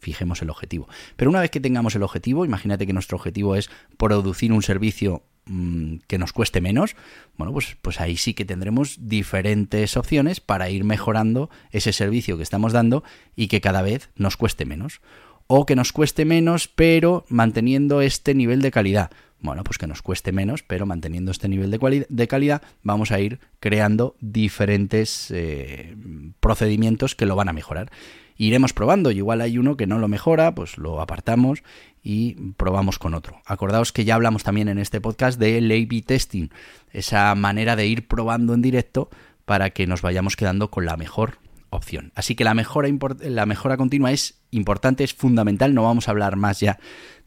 fijemos 0.00 0.42
el 0.42 0.50
objetivo. 0.50 0.88
Pero 1.14 1.30
una 1.30 1.42
vez 1.42 1.52
que 1.52 1.60
tengamos 1.60 1.94
el 1.94 2.02
objetivo, 2.02 2.44
imagínate 2.44 2.88
que 2.88 2.92
nuestro 2.92 3.16
objetivo 3.18 3.54
es 3.54 3.70
producir 3.98 4.52
un 4.52 4.64
servicio 4.64 5.22
mm, 5.44 5.98
que 6.08 6.18
nos 6.18 6.32
cueste 6.32 6.60
menos, 6.60 6.96
bueno, 7.36 7.52
pues, 7.52 7.76
pues 7.82 8.00
ahí 8.00 8.16
sí 8.16 8.34
que 8.34 8.44
tendremos 8.44 8.96
diferentes 8.98 9.96
opciones 9.96 10.40
para 10.40 10.70
ir 10.70 10.82
mejorando 10.82 11.50
ese 11.70 11.92
servicio 11.92 12.36
que 12.36 12.42
estamos 12.42 12.72
dando 12.72 13.04
y 13.36 13.46
que 13.46 13.60
cada 13.60 13.82
vez 13.82 14.10
nos 14.16 14.36
cueste 14.36 14.64
menos. 14.64 15.00
O 15.46 15.66
que 15.66 15.76
nos 15.76 15.92
cueste 15.92 16.24
menos, 16.24 16.68
pero 16.68 17.24
manteniendo 17.28 18.00
este 18.00 18.34
nivel 18.34 18.62
de 18.62 18.70
calidad. 18.70 19.10
Bueno, 19.40 19.62
pues 19.64 19.78
que 19.78 19.86
nos 19.86 20.02
cueste 20.02 20.32
menos, 20.32 20.62
pero 20.62 20.86
manteniendo 20.86 21.30
este 21.30 21.48
nivel 21.48 21.70
de, 21.70 22.28
calidad, 22.28 22.62
vamos 22.82 23.12
a 23.12 23.20
ir 23.20 23.38
creando 23.60 24.16
diferentes 24.20 25.30
eh, 25.30 25.94
procedimientos 26.40 27.14
que 27.14 27.26
lo 27.26 27.36
van 27.36 27.48
a 27.48 27.52
mejorar 27.52 27.90
iremos 28.38 28.72
probando. 28.72 29.10
Y 29.10 29.18
igual 29.18 29.40
hay 29.40 29.58
uno 29.58 29.76
que 29.76 29.86
no 29.86 29.98
lo 29.98 30.08
mejora, 30.08 30.54
pues 30.54 30.78
lo 30.78 31.00
apartamos 31.00 31.62
y 32.02 32.34
probamos 32.56 32.98
con 32.98 33.14
otro. 33.14 33.40
Acordaos 33.46 33.92
que 33.92 34.04
ya 34.04 34.14
hablamos 34.14 34.44
también 34.44 34.68
en 34.68 34.78
este 34.78 35.00
podcast 35.00 35.38
de 35.38 35.58
A-B 35.58 36.02
testing, 36.02 36.48
esa 36.92 37.34
manera 37.34 37.76
de 37.76 37.86
ir 37.86 38.06
probando 38.06 38.54
en 38.54 38.62
directo 38.62 39.10
para 39.44 39.70
que 39.70 39.86
nos 39.86 40.02
vayamos 40.02 40.36
quedando 40.36 40.70
con 40.70 40.86
la 40.86 40.96
mejor 40.96 41.38
opción. 41.76 42.12
Así 42.14 42.34
que 42.34 42.44
la 42.44 42.54
mejora, 42.54 43.76
continua 43.76 44.12
es 44.12 44.40
importante, 44.50 45.04
es 45.04 45.14
fundamental. 45.14 45.74
No 45.74 45.82
vamos 45.84 46.08
a 46.08 46.10
hablar 46.10 46.36
más 46.36 46.60
ya 46.60 46.78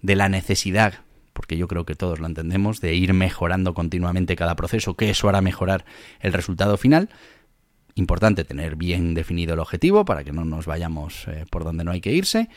de 0.01 0.15
la 0.15 0.29
necesidad 0.29 0.95
porque 1.33 1.55
yo 1.55 1.69
creo 1.69 1.85
que 1.85 1.95
todos 1.95 2.19
lo 2.19 2.27
entendemos, 2.27 2.81
de 2.81 2.95
ir 2.95 3.13
mejorando 3.13 3.73
continuamente 3.73 4.35
cada 4.35 4.57
proceso, 4.57 4.95
que 4.95 5.09
eso 5.09 5.29
hará 5.29 5.39
mejorar 5.39 5.85
el 6.19 6.33
resultado 6.33 6.75
final, 6.75 7.09
Importante 7.99 8.45
tener 8.45 8.77
bien 8.77 9.13
definido 9.13 9.55
el 9.55 9.59
objetivo 9.59 10.05
para 10.05 10.23
que 10.23 10.31
no 10.31 10.45
nos 10.45 10.65
vayamos 10.65 11.27
eh, 11.27 11.45
por 11.49 11.65
donde 11.65 11.83
no 11.83 11.91
hay 11.91 11.99
que 11.99 12.13
irse. 12.13 12.47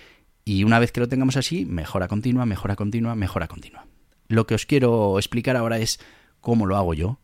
Y 0.45 0.63
una 0.63 0.79
vez 0.79 0.93
que 0.93 1.01
lo 1.01 1.09
tengamos 1.09 1.37
así, 1.37 1.65
mejora 1.65 2.07
continua, 2.07 2.47
mejora 2.47 2.77
continua, 2.77 3.17
mejora 3.17 3.49
continua. 3.49 3.87
Lo 4.29 4.47
que 4.47 4.55
os 4.55 4.67
quiero 4.67 5.19
explicar 5.19 5.57
ahora 5.57 5.79
es 5.79 5.99
cómo 6.41 6.65
lo 6.65 6.77
hago 6.77 6.95
yo 6.95 7.19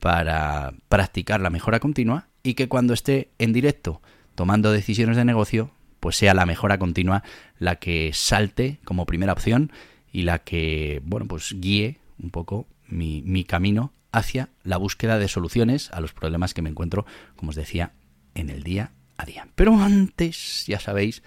para 0.00 0.74
practicar 0.90 1.40
la 1.40 1.48
mejora 1.48 1.80
continua 1.80 2.28
y 2.46 2.54
que 2.54 2.68
cuando 2.68 2.94
esté 2.94 3.30
en 3.38 3.52
directo 3.52 4.00
tomando 4.36 4.70
decisiones 4.70 5.16
de 5.16 5.24
negocio, 5.24 5.72
pues 5.98 6.16
sea 6.16 6.32
la 6.32 6.46
mejora 6.46 6.78
continua 6.78 7.24
la 7.58 7.76
que 7.76 8.12
salte 8.14 8.78
como 8.84 9.04
primera 9.04 9.32
opción 9.32 9.72
y 10.12 10.22
la 10.22 10.38
que, 10.38 11.02
bueno, 11.04 11.26
pues 11.26 11.56
guíe 11.58 11.98
un 12.22 12.30
poco 12.30 12.68
mi, 12.86 13.22
mi 13.22 13.42
camino 13.42 13.92
hacia 14.12 14.50
la 14.62 14.76
búsqueda 14.76 15.18
de 15.18 15.26
soluciones 15.26 15.90
a 15.90 16.00
los 16.00 16.12
problemas 16.12 16.54
que 16.54 16.62
me 16.62 16.70
encuentro, 16.70 17.04
como 17.34 17.50
os 17.50 17.56
decía, 17.56 17.94
en 18.34 18.48
el 18.48 18.62
día 18.62 18.92
a 19.16 19.24
día. 19.24 19.48
Pero 19.56 19.76
antes, 19.80 20.66
ya 20.68 20.78
sabéis 20.78 21.24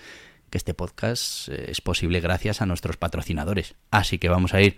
que 0.49 0.57
este 0.57 0.73
podcast 0.73 1.49
eh, 1.49 1.65
es 1.67 1.81
posible 1.81 2.21
gracias 2.21 2.61
a 2.61 2.65
nuestros 2.65 2.95
patrocinadores. 2.95 3.75
Así 3.91 4.19
que 4.19 4.29
vamos 4.29 4.53
a 4.53 4.61
ir 4.61 4.77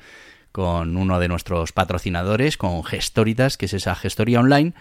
con 0.52 0.98
uno 0.98 1.20
de 1.20 1.28
nuestros 1.28 1.72
patrocinadores, 1.72 2.58
con 2.58 2.84
Gestoritas, 2.84 3.58
que 3.58 3.68
es 3.68 3.74
esa 3.74 3.94
gestoría 3.94 4.40
online 4.40 4.74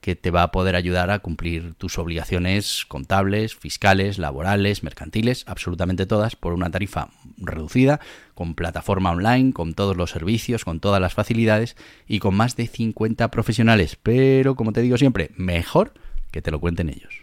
que 0.00 0.14
te 0.14 0.30
va 0.30 0.42
a 0.42 0.52
poder 0.52 0.76
ayudar 0.76 1.10
a 1.10 1.18
cumplir 1.18 1.74
tus 1.74 1.98
obligaciones 1.98 2.84
contables, 2.86 3.56
fiscales, 3.56 4.18
laborales, 4.18 4.82
mercantiles, 4.82 5.44
absolutamente 5.46 6.06
todas, 6.06 6.36
por 6.36 6.52
una 6.52 6.70
tarifa 6.70 7.08
reducida, 7.38 8.00
con 8.34 8.54
plataforma 8.54 9.10
online, 9.10 9.52
con 9.52 9.74
todos 9.74 9.96
los 9.96 10.10
servicios, 10.10 10.64
con 10.64 10.80
todas 10.80 11.00
las 11.00 11.14
facilidades 11.14 11.76
y 12.06 12.20
con 12.20 12.36
más 12.36 12.56
de 12.56 12.66
50 12.66 13.30
profesionales. 13.30 13.98
Pero, 14.02 14.54
como 14.54 14.72
te 14.72 14.82
digo 14.82 14.96
siempre, 14.96 15.30
mejor 15.36 15.92
que 16.30 16.42
te 16.42 16.50
lo 16.50 16.60
cuenten 16.60 16.88
ellos. 16.88 17.22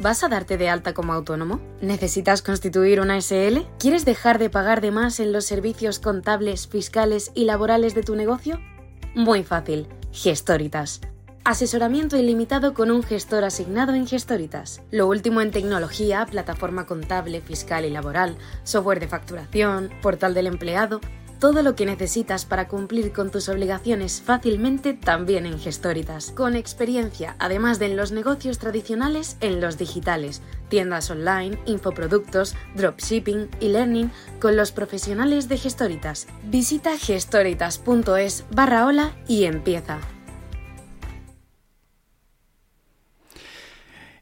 ¿Vas 0.00 0.24
a 0.24 0.28
darte 0.28 0.58
de 0.58 0.68
alta 0.68 0.94
como 0.94 1.12
autónomo? 1.12 1.60
¿Necesitas 1.80 2.42
constituir 2.42 3.00
una 3.00 3.20
SL? 3.20 3.60
¿Quieres 3.78 4.04
dejar 4.04 4.40
de 4.40 4.50
pagar 4.50 4.80
de 4.80 4.90
más 4.90 5.20
en 5.20 5.32
los 5.32 5.44
servicios 5.44 6.00
contables, 6.00 6.66
fiscales 6.66 7.30
y 7.36 7.44
laborales 7.44 7.94
de 7.94 8.02
tu 8.02 8.16
negocio? 8.16 8.58
Muy 9.14 9.44
fácil 9.44 9.86
Gestoritas. 10.12 11.00
Asesoramiento 11.42 12.18
ilimitado 12.18 12.74
con 12.74 12.90
un 12.90 13.02
gestor 13.02 13.44
asignado 13.44 13.94
en 13.94 14.06
Gestoritas. 14.06 14.82
Lo 14.90 15.08
último 15.08 15.40
en 15.40 15.50
tecnología, 15.50 16.26
plataforma 16.26 16.84
contable, 16.86 17.40
fiscal 17.40 17.86
y 17.86 17.90
laboral, 17.90 18.36
software 18.62 19.00
de 19.00 19.08
facturación, 19.08 19.90
portal 20.02 20.34
del 20.34 20.48
empleado, 20.48 21.00
todo 21.42 21.64
lo 21.64 21.74
que 21.74 21.86
necesitas 21.86 22.44
para 22.44 22.68
cumplir 22.68 23.12
con 23.12 23.32
tus 23.32 23.48
obligaciones 23.48 24.22
fácilmente 24.24 24.94
también 24.94 25.44
en 25.44 25.58
Gestoritas. 25.58 26.30
Con 26.30 26.54
experiencia, 26.54 27.34
además 27.40 27.80
de 27.80 27.86
en 27.86 27.96
los 27.96 28.12
negocios 28.12 28.60
tradicionales, 28.60 29.38
en 29.40 29.60
los 29.60 29.76
digitales, 29.76 30.40
tiendas 30.68 31.10
online, 31.10 31.58
infoproductos, 31.66 32.54
dropshipping 32.76 33.48
y 33.58 33.70
learning 33.70 34.12
con 34.40 34.54
los 34.54 34.70
profesionales 34.70 35.48
de 35.48 35.58
Gestoritas. 35.58 36.28
Visita 36.44 36.96
gestoritas.es 36.96 38.44
barra 38.52 38.86
hola 38.86 39.10
y 39.26 39.42
empieza. 39.42 39.98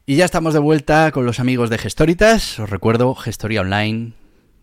Y 0.07 0.15
ya 0.15 0.25
estamos 0.25 0.55
de 0.55 0.59
vuelta 0.59 1.11
con 1.11 1.27
los 1.27 1.39
amigos 1.39 1.69
de 1.69 1.77
Gestoritas. 1.77 2.57
Os 2.57 2.71
recuerdo, 2.71 3.13
Gestoría 3.13 3.61
Online, 3.61 4.13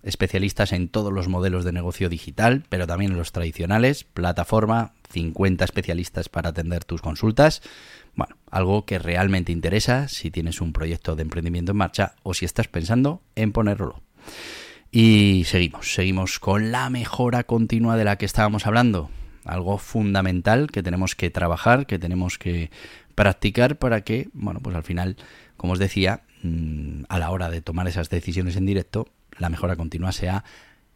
especialistas 0.02 0.72
en 0.72 0.88
todos 0.88 1.12
los 1.12 1.28
modelos 1.28 1.64
de 1.64 1.72
negocio 1.72 2.08
digital, 2.08 2.64
pero 2.68 2.86
también 2.86 3.12
en 3.12 3.18
los 3.18 3.32
tradicionales, 3.32 4.04
plataforma, 4.04 4.92
50 5.10 5.64
especialistas 5.64 6.28
para 6.28 6.50
atender 6.50 6.84
tus 6.84 7.00
consultas. 7.00 7.62
Bueno, 8.14 8.36
algo 8.50 8.84
que 8.84 8.98
realmente 8.98 9.52
interesa 9.52 10.08
si 10.08 10.30
tienes 10.30 10.60
un 10.60 10.72
proyecto 10.72 11.16
de 11.16 11.22
emprendimiento 11.22 11.72
en 11.72 11.78
marcha 11.78 12.14
o 12.22 12.34
si 12.34 12.44
estás 12.44 12.68
pensando 12.68 13.22
en 13.34 13.52
ponerlo. 13.52 14.02
Y 14.90 15.44
seguimos, 15.46 15.92
seguimos 15.94 16.38
con 16.38 16.72
la 16.72 16.88
mejora 16.90 17.44
continua 17.44 17.96
de 17.96 18.04
la 18.04 18.16
que 18.16 18.26
estábamos 18.26 18.66
hablando. 18.66 19.10
Algo 19.44 19.78
fundamental 19.78 20.70
que 20.70 20.82
tenemos 20.82 21.14
que 21.14 21.30
trabajar, 21.30 21.86
que 21.86 21.98
tenemos 21.98 22.38
que 22.38 22.70
practicar 23.14 23.78
para 23.78 24.02
que, 24.02 24.28
bueno, 24.32 24.60
pues 24.60 24.76
al 24.76 24.84
final, 24.84 25.16
como 25.56 25.74
os 25.74 25.78
decía, 25.78 26.22
mm, 26.42 27.02
a 27.08 27.18
la 27.18 27.30
hora 27.30 27.50
de 27.50 27.60
tomar 27.60 27.88
esas 27.88 28.08
decisiones 28.10 28.56
en 28.56 28.66
directo, 28.66 29.08
la 29.38 29.48
mejora 29.48 29.76
continua 29.76 30.12
sea, 30.12 30.44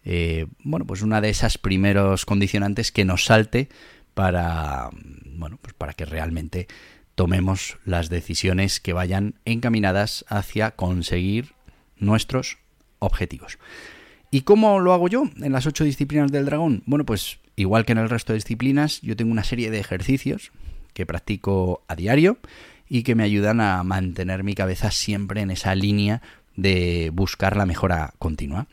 eh, 0.05 0.47
bueno, 0.63 0.87
pues 0.87 1.03
una 1.03 1.21
de 1.21 1.31
esas 1.31 1.59
primeros 1.59 2.27
condicionantes 2.27 2.93
que 2.93 3.05
nos 3.05 3.25
salte 3.25 3.69
para, 4.15 4.91
bueno, 5.27 5.59
pues 5.61 5.75
para 5.75 5.95
que 5.95 6.05
realmente 6.05 6.69
tomemos 7.15 7.79
las 7.85 8.09
decisiones 8.09 8.81
que 8.81 8.93
vayan 8.93 9.35
encaminadas 9.45 10.25
hacia 10.29 10.73
conseguir 10.73 11.53
nuestros 11.97 12.59
objetivos. 12.99 13.59
¿Y 14.31 14.43
cómo 14.43 14.81
lo 14.81 14.93
hago 14.93 15.09
yo 15.09 15.25
en 15.41 15.53
las 15.53 15.67
ocho 15.67 15.85
disciplinas 15.85 16.33
del 16.33 16.47
dragón? 16.47 16.83
Bueno, 16.87 17.05
pues 17.05 17.39
igual 17.55 17.85
que 17.85 17.93
en 17.93 17.99
el 17.99 18.09
resto 18.09 18.33
de 18.33 18.39
disciplinas, 18.39 19.01
yo 19.03 19.15
tengo 19.15 19.31
una 19.31 19.45
serie 19.45 19.71
de 19.71 19.79
ejercicios 19.79 20.53
que 20.95 21.07
practico 21.07 21.85
a 21.87 21.97
diario 21.97 22.39
y 22.89 23.03
que 23.03 23.15
me 23.15 23.25
ayudan 23.25 23.61
a 23.61 23.83
mantener 23.85 24.43
mi 24.43 24.55
cabeza 24.55 24.91
siempre 24.91 25.43
en 25.43 25.51
esa 25.51 25.75
línea 25.75 26.23
de 26.57 27.11
buscar 27.13 27.57
la 27.57 27.67
mejora 27.67 28.15
continua. 28.19 28.67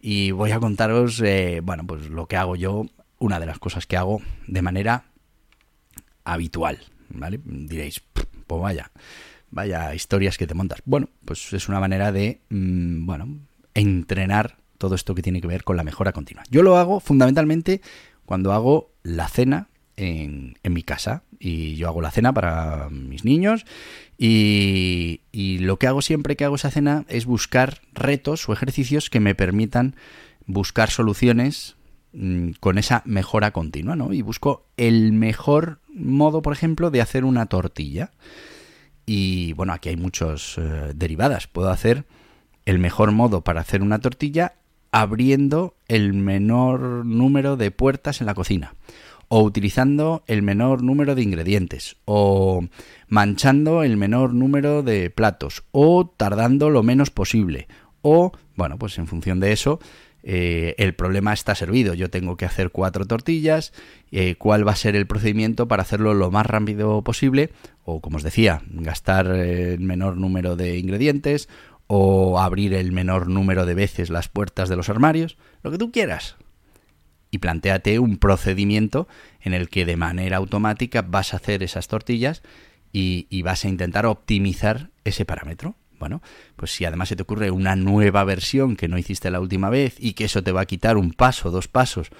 Y 0.00 0.30
voy 0.30 0.52
a 0.52 0.60
contaros, 0.60 1.20
eh, 1.20 1.60
bueno, 1.62 1.86
pues 1.86 2.08
lo 2.08 2.26
que 2.26 2.36
hago 2.36 2.56
yo, 2.56 2.86
una 3.18 3.40
de 3.40 3.46
las 3.46 3.58
cosas 3.58 3.86
que 3.86 3.96
hago 3.96 4.22
de 4.46 4.62
manera 4.62 5.04
habitual, 6.24 6.78
¿vale? 7.08 7.40
Diréis, 7.44 8.02
pues 8.46 8.60
vaya, 8.62 8.90
vaya 9.50 9.94
historias 9.94 10.38
que 10.38 10.46
te 10.46 10.54
montas. 10.54 10.82
Bueno, 10.84 11.08
pues 11.24 11.52
es 11.52 11.68
una 11.68 11.80
manera 11.80 12.12
de, 12.12 12.40
mm, 12.50 13.06
bueno, 13.06 13.38
entrenar 13.74 14.56
todo 14.78 14.94
esto 14.94 15.14
que 15.14 15.22
tiene 15.22 15.40
que 15.40 15.48
ver 15.48 15.64
con 15.64 15.76
la 15.76 15.84
mejora 15.84 16.12
continua. 16.12 16.44
Yo 16.50 16.62
lo 16.62 16.76
hago 16.76 17.00
fundamentalmente 17.00 17.80
cuando 18.24 18.52
hago 18.52 18.92
la 19.02 19.28
cena 19.28 19.68
en, 19.98 20.56
mi 20.62 20.82
casa 20.82 21.24
y 21.40 21.74
yo 21.74 21.88
hago 21.88 22.00
la 22.00 22.10
cena 22.10 22.32
para 22.32 22.88
mis 22.90 23.24
niños 23.24 23.66
y, 24.16 25.20
lo 25.60 25.78
que 25.78 25.86
hago 25.86 26.02
siempre 26.02 26.36
que 26.36 26.44
hago 26.44 26.56
esa 26.56 26.70
cena 26.70 27.04
es 27.08 27.26
buscar 27.26 27.80
retos 27.92 28.48
o 28.48 28.52
ejercicios 28.52 29.10
que 29.10 29.20
me 29.20 29.34
permitan 29.34 29.96
buscar 30.46 30.90
soluciones 30.90 31.76
mm, 32.12 32.52
con 32.60 32.78
esa 32.78 33.02
mejora 33.04 33.50
continua, 33.50 33.96
¿no? 33.96 34.12
Y 34.12 34.22
busco 34.22 34.66
el 34.76 35.12
mejor 35.12 35.80
modo, 35.88 36.42
por 36.42 36.52
ejemplo, 36.52 36.90
de 36.90 37.02
hacer 37.02 37.24
una 37.24 37.46
tortilla. 37.46 38.12
Y 39.04 39.52
bueno, 39.54 39.72
aquí 39.72 39.90
hay 39.90 39.96
muchos 39.96 40.56
eh, 40.58 40.92
derivadas. 40.94 41.48
Puedo 41.48 41.70
hacer 41.70 42.04
el 42.66 42.78
mejor 42.78 43.12
modo 43.12 43.42
para 43.42 43.60
hacer 43.60 43.82
una 43.82 43.98
tortilla 43.98 44.54
abriendo 44.90 45.76
el 45.86 46.14
menor 46.14 47.04
número 47.04 47.56
de 47.56 47.70
puertas 47.70 48.20
en 48.20 48.26
la 48.26 48.34
cocina 48.34 48.74
o 49.28 49.42
utilizando 49.42 50.24
el 50.26 50.42
menor 50.42 50.82
número 50.82 51.14
de 51.14 51.22
ingredientes, 51.22 51.96
o 52.04 52.64
manchando 53.08 53.82
el 53.82 53.96
menor 53.96 54.34
número 54.34 54.82
de 54.82 55.10
platos, 55.10 55.64
o 55.70 56.12
tardando 56.16 56.70
lo 56.70 56.82
menos 56.82 57.10
posible, 57.10 57.68
o, 58.02 58.32
bueno, 58.56 58.78
pues 58.78 58.98
en 58.98 59.06
función 59.06 59.40
de 59.40 59.52
eso, 59.52 59.80
eh, 60.22 60.74
el 60.78 60.94
problema 60.94 61.32
está 61.32 61.54
servido. 61.54 61.94
Yo 61.94 62.10
tengo 62.10 62.36
que 62.36 62.44
hacer 62.44 62.70
cuatro 62.70 63.06
tortillas, 63.06 63.72
eh, 64.10 64.34
cuál 64.36 64.66
va 64.66 64.72
a 64.72 64.76
ser 64.76 64.96
el 64.96 65.06
procedimiento 65.06 65.68
para 65.68 65.82
hacerlo 65.82 66.14
lo 66.14 66.30
más 66.30 66.46
rápido 66.46 67.02
posible, 67.02 67.50
o 67.84 68.00
como 68.00 68.16
os 68.16 68.22
decía, 68.22 68.62
gastar 68.68 69.26
el 69.26 69.80
menor 69.80 70.16
número 70.16 70.56
de 70.56 70.78
ingredientes, 70.78 71.48
o 71.86 72.38
abrir 72.38 72.74
el 72.74 72.92
menor 72.92 73.28
número 73.28 73.64
de 73.64 73.74
veces 73.74 74.10
las 74.10 74.28
puertas 74.28 74.68
de 74.68 74.76
los 74.76 74.88
armarios, 74.90 75.38
lo 75.62 75.70
que 75.70 75.78
tú 75.78 75.90
quieras. 75.90 76.36
Y 77.30 77.38
planteate 77.38 77.98
un 77.98 78.16
procedimiento 78.16 79.08
en 79.40 79.54
el 79.54 79.68
que 79.68 79.84
de 79.84 79.96
manera 79.96 80.38
automática 80.38 81.02
vas 81.02 81.34
a 81.34 81.36
hacer 81.36 81.62
esas 81.62 81.88
tortillas 81.88 82.42
y, 82.92 83.26
y 83.28 83.42
vas 83.42 83.64
a 83.64 83.68
intentar 83.68 84.06
optimizar 84.06 84.90
ese 85.04 85.24
parámetro. 85.24 85.74
Bueno, 85.98 86.22
pues 86.56 86.70
si 86.70 86.84
además 86.84 87.08
se 87.08 87.16
te 87.16 87.22
ocurre 87.22 87.50
una 87.50 87.76
nueva 87.76 88.24
versión 88.24 88.76
que 88.76 88.88
no 88.88 88.98
hiciste 88.98 89.30
la 89.30 89.40
última 89.40 89.68
vez 89.68 89.96
y 89.98 90.12
que 90.12 90.24
eso 90.24 90.42
te 90.42 90.52
va 90.52 90.62
a 90.62 90.66
quitar 90.66 90.96
un 90.96 91.12
paso, 91.12 91.50
dos 91.50 91.68
pasos 91.68 92.10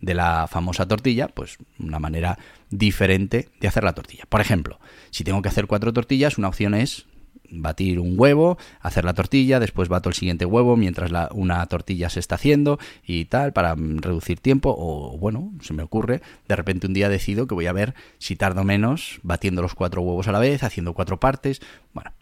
de 0.00 0.14
la 0.14 0.46
famosa 0.48 0.86
tortilla, 0.86 1.28
pues 1.28 1.58
una 1.78 1.98
manera 1.98 2.38
diferente 2.70 3.48
de 3.60 3.68
hacer 3.68 3.84
la 3.84 3.94
tortilla. 3.94 4.24
Por 4.28 4.40
ejemplo, 4.40 4.80
si 5.10 5.24
tengo 5.24 5.42
que 5.42 5.48
hacer 5.48 5.66
cuatro 5.66 5.92
tortillas, 5.92 6.38
una 6.38 6.48
opción 6.48 6.74
es 6.74 7.06
batir 7.50 8.00
un 8.00 8.14
huevo, 8.16 8.58
hacer 8.80 9.04
la 9.04 9.14
tortilla, 9.14 9.60
después 9.60 9.88
bato 9.88 10.08
el 10.08 10.14
siguiente 10.14 10.44
huevo 10.44 10.76
mientras 10.76 11.10
la, 11.10 11.28
una 11.32 11.64
tortilla 11.66 12.10
se 12.10 12.20
está 12.20 12.36
haciendo 12.36 12.78
y 13.04 13.26
tal, 13.26 13.52
para 13.52 13.74
reducir 13.74 14.40
tiempo, 14.40 14.74
o 14.76 15.16
bueno, 15.18 15.52
se 15.60 15.74
me 15.74 15.82
ocurre, 15.82 16.20
de 16.46 16.56
repente 16.56 16.86
un 16.86 16.94
día 16.94 17.08
decido 17.08 17.46
que 17.46 17.54
voy 17.54 17.66
a 17.66 17.72
ver 17.72 17.94
si 18.18 18.36
tardo 18.36 18.64
menos 18.64 19.20
batiendo 19.22 19.62
los 19.62 19.74
cuatro 19.74 20.02
huevos 20.02 20.28
a 20.28 20.32
la 20.32 20.38
vez, 20.38 20.62
haciendo 20.62 20.94
cuatro 20.94 21.20
partes, 21.20 21.60
bueno, 21.92 22.12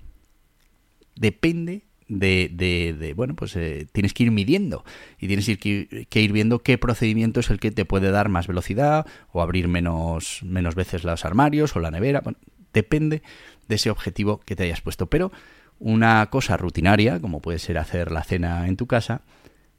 depende 1.17 1.85
de, 2.09 2.95
de, 2.99 3.15
bueno, 3.15 3.35
pues 3.35 3.57
eh, 3.57 3.87
tienes 3.93 4.15
que 4.15 4.25
ir 4.25 4.31
midiendo 4.31 4.85
y 5.19 5.27
tienes 5.27 5.47
que, 5.59 6.07
que, 6.09 6.21
ir 6.21 6.33
viendo 6.33 6.61
qué 6.61 6.79
procedimiento 6.79 7.41
es 7.41 7.51
el 7.51 7.59
que 7.59 7.71
te 7.71 7.85
puede 7.85 8.11
dar 8.11 8.29
más 8.29 8.47
velocidad 8.47 9.07
o 9.33 9.43
abrir 9.43 9.69
menos, 9.69 10.41
menos 10.45 10.75
veces 10.75 11.05
los 11.05 11.25
armarios 11.25 11.75
o 11.75 11.81
la 11.81 11.91
nevera. 11.91 12.21
Bueno, 12.21 12.39
depende 12.77 13.23
de 13.69 13.75
ese 13.75 13.91
objetivo 13.91 14.41
que 14.41 14.55
te 14.55 14.65
hayas 14.65 14.83
puesto. 14.83 15.07
Pero 15.07 15.33
una 15.79 16.27
cosa 16.27 16.59
rutinaria, 16.59 17.19
como 17.21 17.41
puede 17.41 17.59
ser 17.59 17.79
hacer 17.79 18.13
la 18.13 18.23
cena 18.23 18.69
en 18.69 18.77
tu 18.77 18.87
casa, 18.87 19.23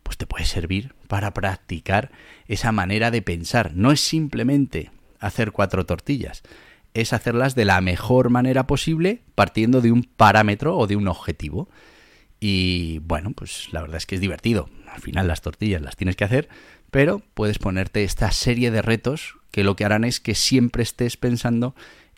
pues 0.02 0.18
te 0.18 0.26
puede 0.26 0.46
servir 0.46 0.96
para 1.08 1.34
practicar 1.34 2.12
esa 2.48 2.72
manera 2.72 3.12
de 3.12 3.22
pensar. 3.22 3.74
No 3.76 3.92
es 3.92 4.02
simplemente 4.02 4.90
hacer 5.20 5.52
cuatro 5.52 5.86
tortillas, 5.86 6.42
es 6.94 7.14
hacerlas 7.14 7.54
de 7.54 7.66
la 7.66 7.82
mejor 7.82 8.30
manera 8.30 8.66
posible 8.66 9.22
partiendo 9.36 9.82
de 9.82 9.92
un 9.92 10.04
parámetro 10.04 10.76
o 10.76 10.88
de 10.88 10.96
un 10.96 11.08
objetivo. 11.08 11.70
Y 12.40 13.00
bueno, 13.00 13.32
pues 13.36 13.70
la 13.72 13.82
verdad 13.82 13.98
es 13.98 14.06
que 14.06 14.16
es 14.16 14.22
divertido. 14.22 14.70
Al 14.92 15.02
final 15.02 15.28
las 15.28 15.42
tortillas 15.42 15.82
las 15.82 15.96
tienes 15.96 16.16
que 16.16 16.24
hacer, 16.24 16.50
pero 16.90 17.22
puedes 17.36 17.60
ponerte 17.60 18.04
esta 18.04 18.32
serie 18.32 18.72
de 18.72 18.82
retos 18.82 19.36
que 19.52 19.64
lo 19.64 19.76
que 19.76 19.86
harán 19.86 20.04
es 20.04 20.20
que 20.20 20.36
siempre 20.36 20.84
estés 20.84 21.18
pensando 21.18 21.76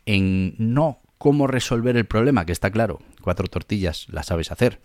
en 0.09 0.55
no 0.57 1.01
cómo 1.19 1.45
resolver 1.45 1.95
el 1.95 2.05
problema, 2.05 2.45
que 2.45 2.51
está 2.51 2.71
claro, 2.71 2.99
cuatro 3.21 3.47
tortillas 3.47 4.07
las 4.09 4.25
sabes 4.25 4.51
hacer, 4.51 4.79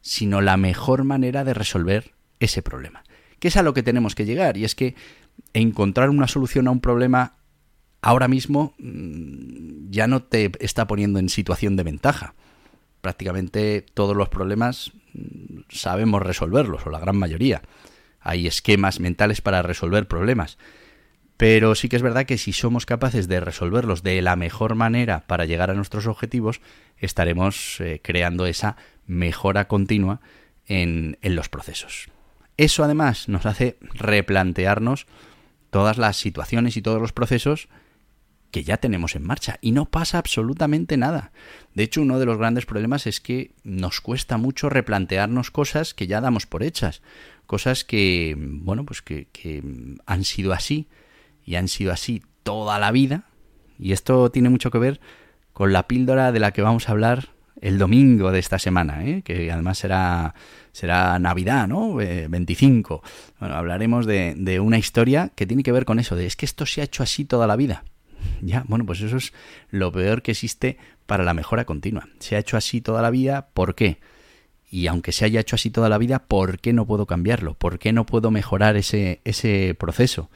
sino 0.00 0.40
la 0.40 0.56
mejor 0.56 1.04
manera 1.04 1.44
de 1.44 1.52
resolver 1.52 2.12
ese 2.40 2.62
problema. 2.62 3.04
Que 3.40 3.48
es 3.48 3.58
a 3.58 3.62
lo 3.62 3.74
que 3.74 3.82
tenemos 3.82 4.14
que 4.14 4.24
llegar, 4.24 4.56
y 4.56 4.64
es 4.64 4.74
que 4.74 4.94
encontrar 5.52 6.08
una 6.08 6.28
solución 6.28 6.66
a 6.66 6.70
un 6.70 6.80
problema 6.80 7.36
ahora 8.00 8.26
mismo 8.26 8.72
mm, 8.78 9.90
ya 9.90 10.06
no 10.06 10.22
te 10.22 10.50
está 10.60 10.86
poniendo 10.86 11.18
en 11.18 11.28
situación 11.28 11.76
de 11.76 11.82
ventaja 11.82 12.34
prácticamente 13.02 13.84
todos 13.94 14.16
los 14.16 14.30
problemas 14.30 14.92
mm, 15.12 15.60
sabemos 15.68 16.22
resolverlos, 16.22 16.86
o 16.86 16.90
la 16.90 17.00
gran 17.00 17.16
mayoría. 17.16 17.60
Hay 18.20 18.46
esquemas 18.46 18.98
mentales 18.98 19.42
para 19.42 19.60
resolver 19.60 20.08
problemas. 20.08 20.56
Pero 21.38 21.74
sí 21.74 21.88
que 21.88 21.96
es 21.96 22.02
verdad 22.02 22.26
que 22.26 22.36
si 22.36 22.52
somos 22.52 22.84
capaces 22.84 23.28
de 23.28 23.40
resolverlos 23.40 24.02
de 24.02 24.20
la 24.20 24.36
mejor 24.36 24.74
manera 24.74 25.26
para 25.26 25.46
llegar 25.46 25.70
a 25.70 25.74
nuestros 25.74 26.06
objetivos, 26.06 26.60
estaremos 26.98 27.80
eh, 27.80 28.00
creando 28.02 28.44
esa 28.44 28.76
mejora 29.06 29.66
continua 29.68 30.20
en, 30.66 31.16
en 31.22 31.34
los 31.36 31.48
procesos. 31.48 32.08
Eso 32.58 32.84
además 32.84 33.28
nos 33.30 33.46
hace 33.46 33.78
replantearnos 33.94 35.06
todas 35.70 35.96
las 35.96 36.16
situaciones 36.16 36.76
y 36.76 36.82
todos 36.82 37.00
los 37.00 37.12
procesos 37.12 37.68
que 38.50 38.64
ya 38.64 38.78
tenemos 38.78 39.14
en 39.14 39.24
marcha 39.24 39.58
y 39.60 39.72
no 39.72 39.86
pasa 39.86 40.18
absolutamente 40.18 40.96
nada. 40.96 41.32
De 41.74 41.82
hecho, 41.82 42.02
uno 42.02 42.18
de 42.18 42.26
los 42.26 42.38
grandes 42.38 42.66
problemas 42.66 43.06
es 43.06 43.20
que 43.20 43.52
nos 43.62 44.00
cuesta 44.00 44.38
mucho 44.38 44.68
replantearnos 44.68 45.50
cosas 45.50 45.94
que 45.94 46.06
ya 46.06 46.20
damos 46.20 46.46
por 46.46 46.62
hechas, 46.62 47.02
cosas 47.46 47.84
que, 47.84 48.34
bueno, 48.38 48.84
pues 48.84 49.02
que, 49.02 49.28
han 50.06 50.24
sido 50.24 50.52
así 50.52 50.88
y 51.48 51.56
han 51.56 51.68
sido 51.68 51.92
así 51.92 52.22
toda 52.42 52.78
la 52.78 52.92
vida. 52.92 53.24
Y 53.78 53.92
esto 53.92 54.30
tiene 54.30 54.50
mucho 54.50 54.70
que 54.70 54.76
ver 54.76 55.00
con 55.54 55.72
la 55.72 55.88
píldora 55.88 56.30
de 56.30 56.40
la 56.40 56.52
que 56.52 56.60
vamos 56.60 56.88
a 56.88 56.92
hablar 56.92 57.30
el 57.62 57.78
domingo 57.78 58.30
de 58.30 58.38
esta 58.38 58.58
semana, 58.58 59.04
¿eh? 59.06 59.22
que 59.22 59.50
además 59.50 59.78
será, 59.78 60.34
será 60.72 61.18
Navidad, 61.18 61.66
¿no? 61.66 61.94
25. 61.94 63.02
Eh, 63.02 63.08
bueno, 63.40 63.54
hablaremos 63.54 64.04
de, 64.04 64.34
de 64.36 64.60
una 64.60 64.76
historia 64.76 65.32
que 65.34 65.46
tiene 65.46 65.62
que 65.62 65.72
ver 65.72 65.86
con 65.86 65.98
eso, 65.98 66.16
de 66.16 66.26
es 66.26 66.36
que 66.36 66.44
esto 66.44 66.66
se 66.66 66.82
ha 66.82 66.84
hecho 66.84 67.02
así 67.02 67.24
toda 67.24 67.46
la 67.46 67.56
vida. 67.56 67.82
Ya, 68.42 68.64
bueno, 68.68 68.84
pues 68.84 69.00
eso 69.00 69.16
es 69.16 69.32
lo 69.70 69.90
peor 69.90 70.20
que 70.20 70.32
existe 70.32 70.76
para 71.06 71.24
la 71.24 71.32
mejora 71.32 71.64
continua. 71.64 72.08
Se 72.18 72.36
ha 72.36 72.40
hecho 72.40 72.58
así 72.58 72.82
toda 72.82 73.00
la 73.00 73.10
vida, 73.10 73.48
¿por 73.54 73.74
qué? 73.74 74.00
Y 74.70 74.86
aunque 74.86 75.12
se 75.12 75.24
haya 75.24 75.40
hecho 75.40 75.56
así 75.56 75.70
toda 75.70 75.88
la 75.88 75.96
vida, 75.96 76.18
¿por 76.18 76.58
qué 76.58 76.74
no 76.74 76.86
puedo 76.86 77.06
cambiarlo? 77.06 77.54
¿Por 77.54 77.78
qué 77.78 77.94
no 77.94 78.04
puedo 78.04 78.30
mejorar 78.30 78.76
ese, 78.76 79.22
ese 79.24 79.74
proceso? 79.74 80.28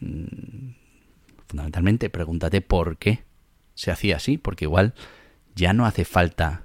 Mm, 0.00 0.72
fundamentalmente, 1.46 2.10
pregúntate 2.10 2.60
por 2.60 2.96
qué 2.96 3.24
se 3.74 3.90
hacía 3.90 4.16
así, 4.16 4.38
porque 4.38 4.64
igual 4.64 4.94
ya 5.54 5.72
no 5.72 5.86
hace 5.86 6.04
falta 6.04 6.62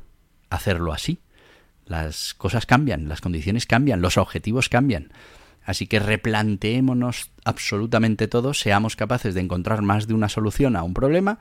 hacerlo 0.50 0.94
así. 0.94 1.20
Las 1.86 2.34
cosas 2.34 2.66
cambian, 2.66 3.10
las 3.10 3.22
condiciones 3.22 3.66
cambian, 3.66 4.02
los 4.02 4.18
objetivos 4.18 4.70
cambian. 4.70 5.12
Así 5.64 5.88
que 5.88 6.00
replanteémonos 6.00 7.32
absolutamente 7.44 8.28
todo, 8.28 8.54
seamos 8.54 8.96
capaces 8.96 9.34
de 9.34 9.42
encontrar 9.42 9.82
más 9.82 10.08
de 10.08 10.14
una 10.14 10.30
solución 10.30 10.76
a 10.76 10.84
un 10.84 10.94
problema 10.94 11.40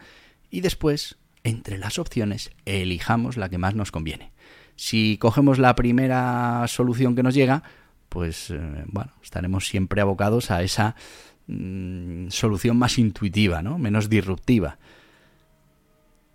y 0.50 0.60
después, 0.60 1.16
entre 1.44 1.78
las 1.78 1.98
opciones, 1.98 2.50
elijamos 2.64 3.36
la 3.36 3.48
que 3.48 3.58
más 3.58 3.74
nos 3.74 3.90
conviene. 3.90 4.32
Si 4.76 5.18
cogemos 5.18 5.58
la 5.58 5.74
primera 5.74 6.64
solución 6.68 7.16
que 7.16 7.22
nos 7.22 7.34
llega, 7.34 7.62
pues 8.08 8.50
eh, 8.50 8.84
bueno, 8.86 9.12
estaremos 9.22 9.66
siempre 9.66 10.00
abocados 10.00 10.50
a 10.50 10.62
esa 10.62 10.94
mm, 11.48 12.28
solución 12.28 12.78
más 12.78 12.98
intuitiva, 12.98 13.62
¿no? 13.62 13.78
menos 13.78 14.08
disruptiva. 14.08 14.78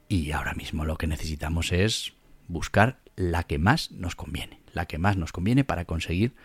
Y 0.10 0.32
ahora 0.32 0.54
mismo 0.54 0.86
lo 0.86 0.97
que 0.97 1.08
necesitamos 1.08 1.71
es 1.71 2.13
buscar 2.47 2.99
la 3.15 3.43
que 3.43 3.58
más 3.58 3.91
nos 3.91 4.15
conviene, 4.15 4.60
la 4.73 4.86
que 4.86 4.97
más 4.97 5.17
nos 5.17 5.32
conviene 5.32 5.63
para 5.63 5.86
conseguir 5.86 6.36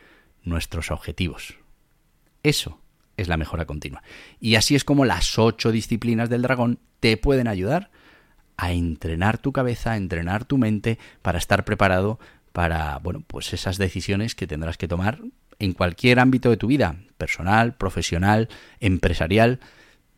nuestros 0.45 0.91
objetivos. 0.91 1.57
Eso 2.43 2.81
es 3.17 3.29
la 3.29 3.37
mejora 3.37 3.67
continua. 3.67 4.03
Y 4.41 4.55
así 4.55 4.75
es 4.75 4.85
como 4.85 5.05
las 5.05 5.39
ocho 5.39 5.73
disciplinas 5.73 6.31
del 6.31 6.43
dragón 6.43 6.79
te 7.01 7.17
pueden 7.17 7.49
ayudar 7.49 7.91
a 8.57 8.73
entrenar 8.73 9.39
tu 9.39 9.53
cabeza, 9.53 9.93
a 9.93 9.97
entrenar 9.97 10.45
tu 10.45 10.59
mente 10.59 10.99
para 11.23 11.39
estar 11.39 11.65
preparado 11.65 12.19
para, 12.53 12.99
bueno, 12.99 13.23
pues 13.27 13.53
esas 13.53 13.79
decisiones 13.79 14.35
que 14.35 14.47
tendrás 14.47 14.79
que 14.79 14.89
tomar 14.89 15.21
en 15.59 15.73
cualquier 15.73 16.21
ámbito 16.21 16.51
de 16.51 16.57
tu 16.57 16.67
vida, 16.67 16.97
personal, 17.17 17.77
profesional, 17.77 18.49
empresarial. 18.81 19.61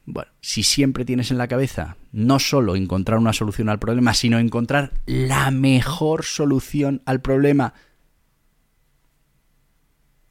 Bueno, 0.07 0.31
si 0.41 0.63
siempre 0.63 1.05
tienes 1.05 1.31
en 1.31 1.39
la 1.39 1.49
cabeza 1.49 1.97
no 2.13 2.39
solo 2.39 2.77
encontrar 2.77 3.19
una 3.19 3.33
solución 3.33 3.69
al 3.69 3.79
problema, 3.79 4.15
sino 4.15 4.39
encontrar 4.39 4.93
la 5.07 5.51
mejor 5.51 6.25
solución 6.25 7.03
al 7.07 7.21
problema 7.21 7.75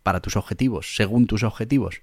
para 0.04 0.22
tus 0.22 0.36
objetivos, 0.36 0.96
según 0.96 1.28
tus 1.28 1.44
objetivos, 1.44 2.02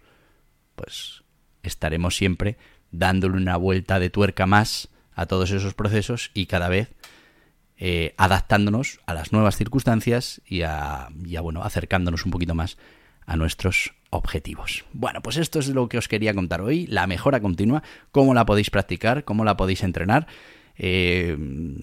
pues 0.75 1.25
estaremos 1.62 2.16
siempre 2.16 2.57
dándole 2.90 3.37
una 3.37 3.57
vuelta 3.57 3.99
de 3.99 4.11
tuerca 4.11 4.47
más 4.47 4.88
a 5.14 5.27
todos 5.27 5.51
esos 5.51 5.75
procesos 5.75 6.31
y 6.35 6.47
cada 6.47 6.69
vez 6.69 6.95
eh, 7.79 8.14
adaptándonos 8.16 9.01
a 9.07 9.14
las 9.14 9.33
nuevas 9.33 9.57
circunstancias 9.57 10.40
y 10.47 10.62
a, 10.62 11.09
bueno, 11.42 11.62
acercándonos 11.62 12.25
un 12.25 12.31
poquito 12.31 12.55
más 12.55 12.79
a 13.27 13.37
nuestros 13.37 13.93
objetivos. 14.11 14.85
Bueno, 14.93 15.21
pues 15.21 15.37
esto 15.37 15.59
es 15.59 15.69
lo 15.69 15.89
que 15.89 15.99
os 15.99 16.09
quería 16.09 16.35
contar 16.35 16.61
hoy, 16.61 16.87
la 16.87 17.07
mejora 17.07 17.41
continua, 17.41 17.83
cómo 18.12 18.35
la 18.35 18.47
podéis 18.47 18.71
practicar, 18.71 19.25
cómo 19.25 19.45
la 19.45 19.57
podéis 19.57 19.83
entrenar. 19.83 20.27
Eh, 20.79 21.37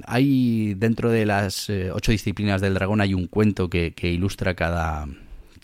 hay 0.06 0.74
dentro 0.76 1.10
de 1.10 1.26
las 1.26 1.70
eh, 1.70 1.92
ocho 1.92 2.12
disciplinas 2.12 2.62
del 2.62 2.76
dragón 2.76 3.02
hay 3.02 3.14
un 3.14 3.28
cuento 3.28 3.70
que 3.70 3.94
ilustra 4.02 4.54
cada, 4.54 5.08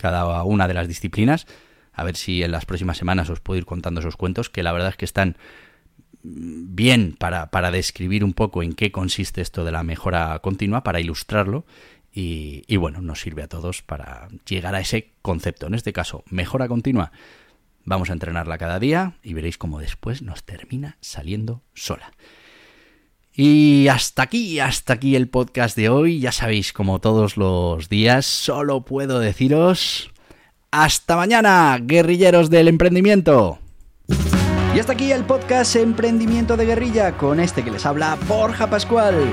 cada 0.00 0.42
una 0.44 0.66
de 0.66 0.74
las 0.74 0.88
disciplinas. 0.88 1.46
A 1.92 2.04
ver 2.04 2.16
si 2.16 2.42
en 2.42 2.50
las 2.50 2.64
próximas 2.64 2.96
semanas 2.96 3.28
os 3.30 3.40
puedo 3.40 3.58
ir 3.58 3.66
contando 3.66 4.00
esos 4.00 4.16
cuentos, 4.16 4.48
que 4.48 4.62
la 4.62 4.72
verdad 4.72 4.88
es 4.88 4.96
que 4.96 5.04
están 5.04 5.36
bien 6.22 7.14
para, 7.18 7.50
para 7.50 7.70
describir 7.70 8.24
un 8.24 8.32
poco 8.32 8.62
en 8.62 8.72
qué 8.72 8.90
consiste 8.90 9.40
esto 9.40 9.64
de 9.64 9.72
la 9.72 9.82
mejora 9.82 10.38
continua, 10.40 10.82
para 10.82 11.00
ilustrarlo. 11.00 11.64
Y, 12.12 12.76
bueno, 12.76 13.00
nos 13.00 13.20
sirve 13.20 13.42
a 13.42 13.48
todos 13.48 13.82
para 13.82 14.28
llegar 14.46 14.74
a 14.74 14.80
ese 14.80 15.12
concepto. 15.22 15.66
En 15.66 15.74
este 15.74 15.92
caso, 15.92 16.24
mejora 16.28 16.66
continua. 16.66 17.12
Vamos 17.84 18.10
a 18.10 18.12
entrenarla 18.12 18.58
cada 18.58 18.78
día 18.78 19.14
y 19.22 19.32
veréis 19.34 19.58
cómo 19.58 19.78
después 19.78 20.20
nos 20.22 20.44
termina 20.44 20.96
saliendo 21.00 21.62
sola. 21.72 22.12
Y 23.32 23.86
hasta 23.88 24.22
aquí, 24.22 24.58
hasta 24.58 24.94
aquí 24.94 25.14
el 25.14 25.28
podcast 25.28 25.76
de 25.76 25.88
hoy. 25.88 26.20
Ya 26.20 26.32
sabéis, 26.32 26.72
como 26.72 27.00
todos 27.00 27.36
los 27.36 27.88
días, 27.88 28.26
solo 28.26 28.84
puedo 28.84 29.20
deciros 29.20 30.10
hasta 30.70 31.16
mañana, 31.16 31.78
guerrilleros 31.80 32.50
del 32.50 32.68
emprendimiento. 32.68 33.58
Y 34.74 34.78
hasta 34.78 34.92
aquí 34.92 35.10
el 35.10 35.24
podcast 35.24 35.74
Emprendimiento 35.74 36.56
de 36.56 36.64
Guerrilla 36.64 37.16
con 37.16 37.40
este 37.40 37.64
que 37.64 37.72
les 37.72 37.84
habla 37.84 38.16
Borja 38.28 38.68
Pascual. 38.68 39.32